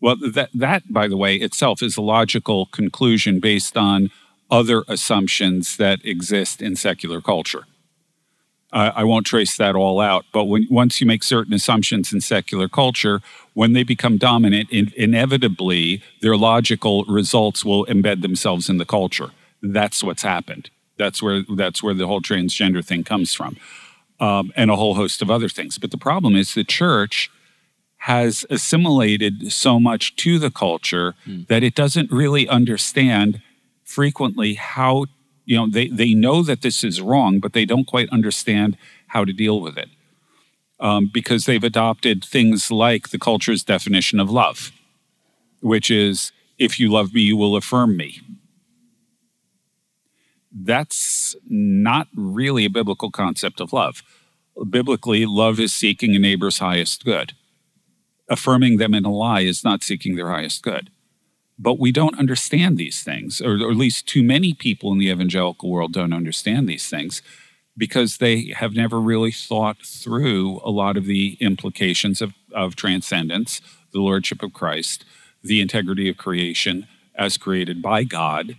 [0.00, 4.10] well that that by the way itself is a logical conclusion based on
[4.50, 7.66] other assumptions that exist in secular culture
[8.72, 12.20] I I won't trace that all out, but when once you make certain assumptions in
[12.20, 13.20] secular culture,
[13.54, 19.30] when they become dominant, in, inevitably their logical results will embed themselves in the culture.
[19.62, 20.70] That's what's happened.
[20.96, 23.56] That's where that's where the whole transgender thing comes from,
[24.20, 25.78] um, and a whole host of other things.
[25.78, 27.30] But the problem is the church
[28.02, 31.14] has assimilated so much to the culture
[31.48, 33.42] that it doesn't really understand
[33.82, 35.06] frequently how
[35.48, 38.76] you know they, they know that this is wrong but they don't quite understand
[39.08, 39.88] how to deal with it.
[40.80, 44.70] Um, because they've adopted things like the culture's definition of love
[45.60, 48.20] which is if you love me you will affirm me.
[50.52, 54.02] That's not really a biblical concept of love.
[54.70, 57.32] Biblically love is seeking a neighbor's highest good.
[58.28, 60.90] Affirming them in a lie is not seeking their highest good
[61.58, 65.10] but we don't understand these things, or, or at least too many people in the
[65.10, 67.20] evangelical world don't understand these things
[67.76, 73.60] because they have never really thought through a lot of the implications of, of transcendence,
[73.92, 75.04] the lordship of Christ,
[75.42, 78.56] the integrity of creation as created by God,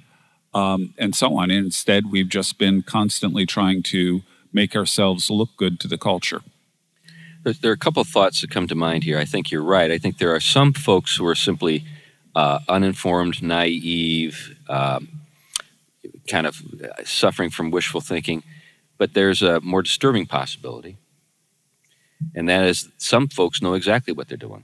[0.54, 1.52] um, and so on.
[1.52, 4.22] And instead, we've just been constantly trying to
[4.52, 6.42] make ourselves look good to the culture.
[7.44, 9.18] There, are a couple of thoughts that come to mind here.
[9.18, 9.92] I think you're right.
[9.92, 11.86] I think there are some folks who are simply
[12.40, 15.10] uh, uninformed, naive, um,
[16.30, 16.62] kind of
[17.04, 18.44] suffering from wishful thinking.
[18.98, 20.96] But there's a more disturbing possibility,
[22.34, 24.64] and that is some folks know exactly what they're doing.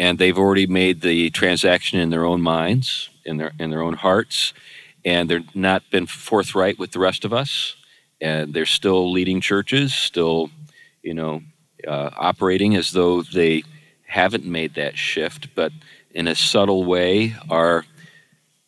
[0.00, 3.94] And they've already made the transaction in their own minds, in their, in their own
[3.94, 4.52] hearts,
[5.04, 7.76] and they're not been forthright with the rest of us.
[8.20, 10.50] And they're still leading churches, still,
[11.02, 11.42] you know,
[11.86, 13.62] uh, operating as though they
[14.06, 15.72] haven't made that shift, but
[16.16, 17.84] in a subtle way are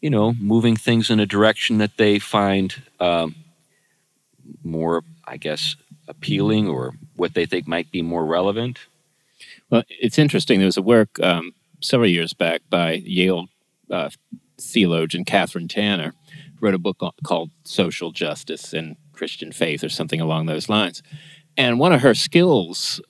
[0.00, 3.34] you know, moving things in a direction that they find um,
[4.62, 5.76] more, I guess,
[6.06, 8.78] appealing or what they think might be more relevant.
[9.70, 10.58] Well, it's interesting.
[10.58, 13.48] There was a work um, several years back by Yale
[13.90, 14.10] uh,
[14.60, 16.14] theologian Kathryn Tanner,
[16.60, 21.02] wrote a book called Social Justice and Christian Faith or something along those lines.
[21.56, 23.00] And one of her skills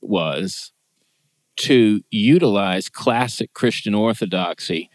[0.00, 0.72] was
[1.56, 4.90] to utilize classic Christian orthodoxy,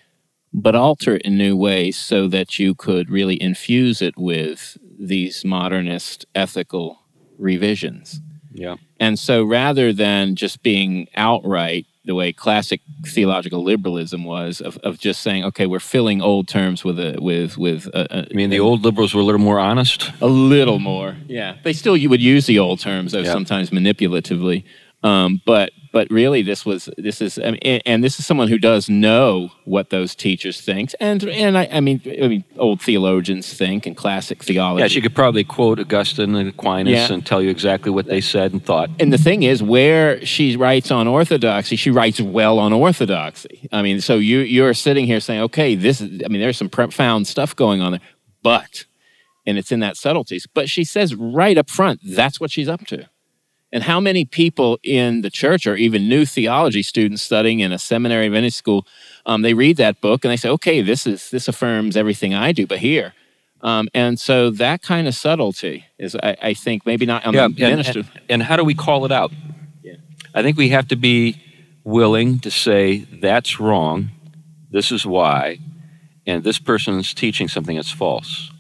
[0.54, 5.44] but alter it in new ways so that you could really infuse it with these
[5.46, 7.02] modernist ethical
[7.38, 8.22] revisions.
[8.54, 8.76] Yeah.
[9.00, 15.00] And so rather than just being outright the way classic theological liberalism was of, of
[15.00, 17.88] just saying, okay, we're filling old terms with a with with.
[17.88, 20.12] A, a, I mean, the old liberals were a little more honest.
[20.22, 21.58] A little more, yeah.
[21.64, 23.34] They still you would use the old terms, though Yeah.
[23.34, 24.64] sometimes manipulatively.
[25.04, 28.58] Um, but but really, this was this is I mean, and, this is someone who
[28.58, 33.54] does know what those teachers think, and and I, I mean I mean old theologians
[33.54, 34.82] think and classic theology.
[34.82, 37.14] Yeah, she could probably quote Augustine and Aquinas Yeah.
[37.14, 38.90] and tell you exactly what they said and thought.
[39.00, 43.70] and the thing is, where she writes on orthodoxy, she writes well on orthodoxy.
[43.72, 46.22] I mean, so you you're sitting here saying, okay, this is.
[46.26, 48.02] I mean, there's some profound stuff going on there,
[48.44, 48.84] but,
[49.48, 50.46] and it's in that subtleties.
[50.46, 53.08] But she says right up front, that's what she's up to.
[53.76, 57.78] And how many people in the church, or even new theology students studying in a
[57.78, 58.88] seminary, of any school,
[59.26, 62.54] um, they read that book and they say, okay, this is this affirms everything I
[62.54, 63.14] do, but here.
[63.60, 67.50] Um, and so that kind of subtlety is, I, I think, maybe not on Yeah,
[67.50, 68.00] the minister.
[68.00, 69.34] and, and how do we call it out?
[69.84, 69.96] Yeah.
[70.34, 71.42] I think we have to be
[71.84, 74.10] willing to say that's wrong,
[74.72, 75.60] this is why,
[76.26, 78.52] and this person's teaching something that's false.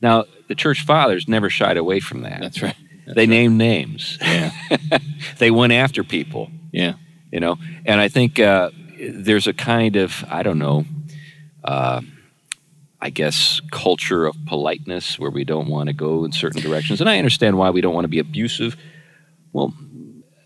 [0.00, 2.40] Now, the church fathers never shied away from that.
[2.40, 2.76] That's right.
[3.06, 4.18] They named names.
[4.20, 4.52] Yeah.
[5.38, 6.50] they went after people.
[6.72, 6.94] Yeah.
[7.30, 10.84] you know and i think uh, there's a kind of i don't know
[11.64, 12.00] uh,
[13.00, 17.10] i guess culture of politeness where we don't want to go in certain directions and
[17.10, 18.76] i understand why we don't want to be abusive
[19.52, 19.74] well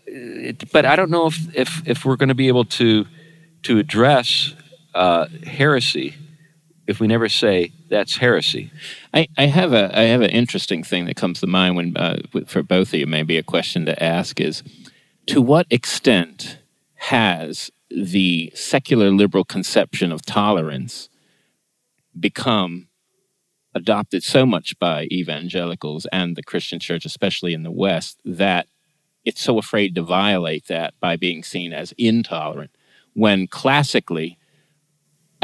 [0.05, 3.05] it, but i don't know if if, if we're going to be able to
[3.63, 4.53] to address
[4.95, 6.15] uh, heresy
[6.87, 8.71] if we never say that's heresy
[9.13, 12.19] I, I have a I have an interesting thing that comes to mind when uh,
[12.45, 14.63] for both of you maybe a question to ask is
[15.27, 16.59] to what extent
[16.95, 21.09] has the secular liberal conception of tolerance
[22.19, 22.87] become
[23.73, 28.67] adopted so much by evangelicals and the Christian church, especially in the West, that
[29.23, 32.71] it's so afraid to violate that by being seen as intolerant.
[33.13, 34.37] When classically,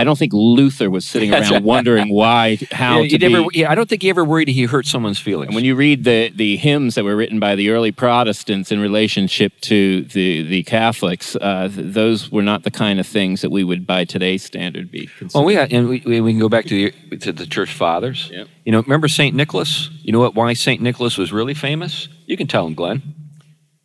[0.04, 3.60] I don't think Luther was sitting around wondering why, how yeah, to you never, be.
[3.60, 6.04] yeah, i don't think he ever worried he hurt someone's feelings And when you read
[6.04, 10.64] the, the hymns that were written by the early Protestants in relationship to the, the
[10.64, 14.44] Catholics, uh, th- those were not the kind of things that we would, by today's
[14.44, 15.50] standard, be considered.
[15.50, 18.30] yeah, and we, we we can go back to the to the church fathers.
[18.32, 18.48] Yep.
[18.66, 19.90] You know, remember Saint Nicholas?
[20.02, 20.36] You know what?
[20.36, 22.08] Why Saint Nicholas was really famous?
[22.26, 23.02] You can tell him, Glenn.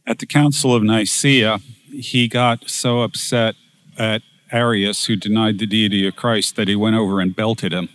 [0.07, 1.59] At the Council of Nicaea,
[1.93, 3.55] he got so upset
[3.99, 7.89] at Arius, who denied the deity of Christ, that he went over and belted him.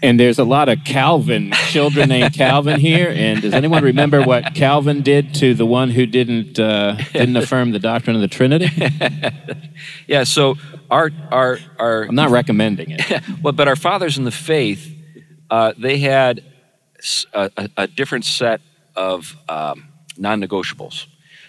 [0.00, 3.12] And there's a lot of Calvin children named Calvin here.
[3.14, 7.72] And does anyone remember what Calvin did to the one who didn't uh, didn't affirm
[7.72, 8.68] the doctrine of the Trinity?
[10.08, 10.24] Yeah.
[10.24, 10.56] So
[10.90, 13.22] our our our I'm not recommending it.
[13.42, 14.92] well, but our fathers in the faith,
[15.50, 16.42] uh, they had
[17.76, 18.60] a different set
[18.96, 21.06] of um, non-negotiables.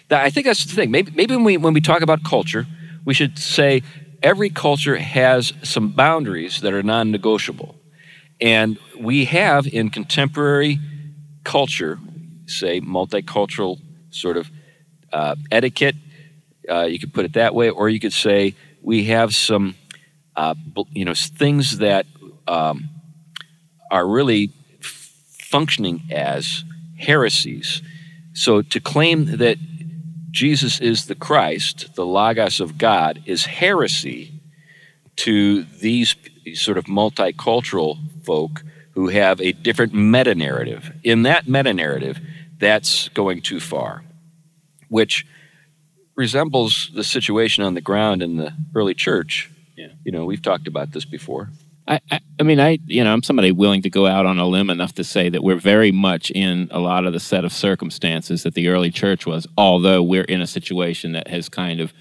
[0.08, 0.90] That, I think that's the thing.
[0.90, 2.66] Maybe maybe when we when we talk about culture,
[3.04, 3.82] we should say
[4.22, 7.74] every culture has some boundaries that are non-negotiable,
[8.40, 10.78] and we have in contemporary
[11.44, 11.98] culture,
[12.46, 13.80] say multicultural
[14.10, 14.50] sort of
[15.12, 15.96] uh, etiquette.
[16.68, 19.74] Uh, you could put it that way, or you could say we have some,
[20.36, 20.54] uh,
[20.92, 22.06] you know, things that
[22.46, 22.88] um,
[23.90, 26.64] are really functioning as
[26.98, 27.82] heresies.
[28.32, 29.58] So to claim that
[30.30, 34.32] Jesus is the Christ, the Logos of God, is heresy
[35.16, 36.14] to these
[36.54, 38.62] sort of multicultural folk
[38.92, 40.92] who have a different meta narrative.
[41.02, 42.20] In that meta narrative,
[42.58, 44.02] that's going too far,
[44.88, 45.26] which
[46.14, 49.50] resembles the situation on the ground in the early church.
[49.76, 49.88] Yeah.
[50.04, 51.48] You know, we've talked about this before.
[51.88, 54.46] I, I, I mean, I, you know, I'm somebody willing to go out on a
[54.46, 57.52] limb enough to say that we're very much in a lot of the set of
[57.52, 61.92] circumstances that the early church was, although we're in a situation that has kind of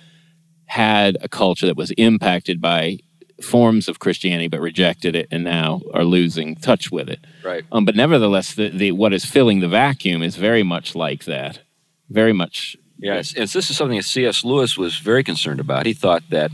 [0.65, 2.99] had a culture that was impacted by
[3.41, 7.25] forms of Christianity but rejected it and now are losing touch with it.
[7.43, 7.65] Right.
[7.71, 11.61] Um, but nevertheless, the, the, what is filling the vacuum is very much like that.
[12.09, 12.75] Very much.
[12.97, 14.43] Yes, and this is something that C.S.
[14.43, 15.85] Lewis was very concerned about.
[15.85, 16.51] He thought that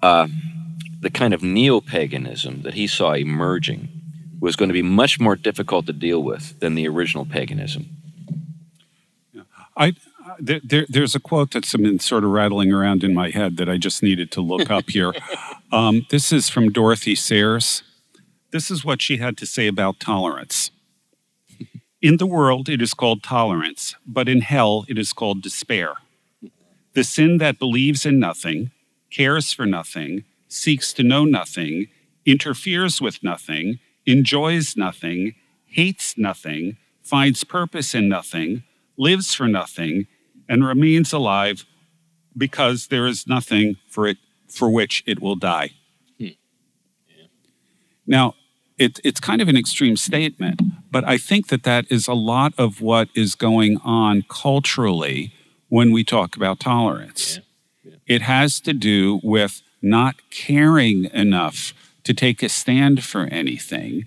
[0.00, 0.28] uh,
[1.00, 3.88] the kind of neo paganism that he saw emerging
[4.40, 7.86] was going to be much more difficult to deal with than the original paganism.
[9.76, 9.94] I,
[10.38, 13.68] there, there, there's a quote that's been sort of rattling around in my head that
[13.68, 15.12] I just needed to look up here.
[15.70, 17.82] Um, this is from Dorothy Sayers.
[18.52, 20.70] This is what she had to say about tolerance.
[22.00, 25.92] In the world, it is called tolerance, but in hell, it is called despair.
[26.94, 28.70] The sin that believes in nothing,
[29.10, 31.88] cares for nothing, seeks to know nothing,
[32.24, 35.34] interferes with nothing, enjoys nothing,
[35.66, 38.64] hates nothing, finds purpose in nothing,
[38.96, 40.06] lives for nothing,
[40.48, 41.64] and remains alive
[42.36, 44.18] because there is nothing for it
[44.48, 45.70] for which it will die.
[46.18, 46.24] Hmm.
[47.06, 47.26] Yeah.
[48.06, 48.34] Now,
[48.78, 52.54] it, it's kind of an extreme statement, but I think that that is a lot
[52.56, 55.32] of what is going on culturally
[55.68, 57.36] when we talk about tolerance.
[57.84, 57.92] Yeah.
[57.92, 58.16] Yeah.
[58.16, 61.72] It has to do with not caring enough
[62.04, 64.04] to take a stand for anything,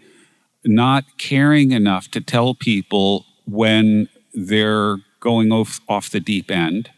[0.63, 6.89] not caring enough to tell people when they're going off, off the deep end,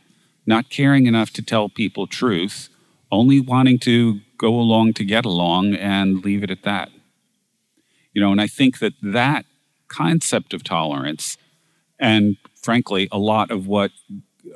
[0.46, 2.70] not caring enough to tell people truth,
[3.12, 6.90] only wanting to go along to get along and leave it at that.
[8.14, 9.46] You know, and I think that that
[9.88, 11.38] concept of tolerance,
[12.00, 13.92] and frankly, a lot of what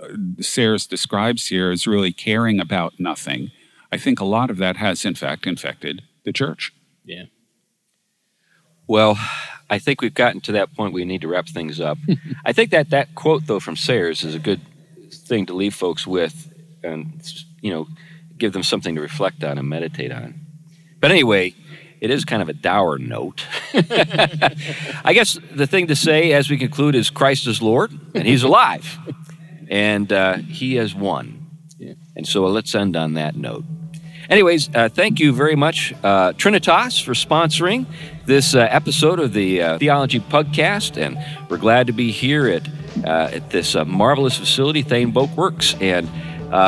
[0.02, 0.08] uh,
[0.40, 3.52] Sayers describes here is really caring about nothing.
[3.92, 6.74] I think a lot of that has, in fact, infected the church.
[7.06, 7.26] Yeah.
[8.88, 9.18] Well,
[9.70, 11.98] I think we've gotten to that point we need to wrap things up.
[12.46, 14.62] I think that that quote, though, from Sayers is a good
[15.12, 17.22] thing to leave folks with and,
[17.62, 17.88] you know,
[18.38, 20.36] give them something to reflect on and meditate on.
[21.00, 21.54] But anyway,
[22.00, 23.46] it is kind of a dour note.
[23.74, 28.44] I guess the thing to say as we conclude is Christ is Lord and He's
[28.52, 28.98] alive
[29.70, 31.37] and uh, He has won.
[32.18, 33.64] And so let's end on that note.
[34.30, 37.86] Anyways, uh, thank you very much, uh, Trinitas, for sponsoring
[38.26, 40.98] this uh, episode of the uh, Theology Pugcast.
[40.98, 41.18] And
[41.50, 42.68] we're glad to be here at,
[43.06, 45.76] uh, at this uh, marvelous facility, Thane Boat Works.
[45.80, 46.10] And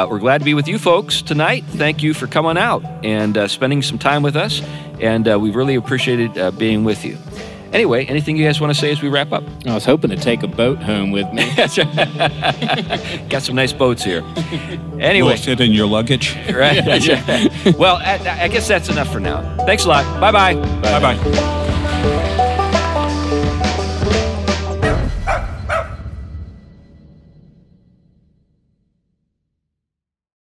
[0.10, 1.66] we're glad to be with you folks tonight.
[1.66, 4.62] Thank you for coming out and spending some time with us.
[5.02, 7.18] And we really appreciated being with you.
[7.74, 9.44] Anyway, anything you guys want to say as we wrap up?
[9.66, 11.44] I was hoping to take a boat home with me.
[13.30, 14.24] Got some nice boats here.
[15.00, 16.36] Anyway, will fit in your luggage.
[16.60, 16.84] Right.
[17.78, 19.42] well, I, I guess that's enough for now.
[19.66, 20.20] Thanks a lot.
[20.20, 20.56] Bye-bye.
[20.82, 22.46] Bye bye.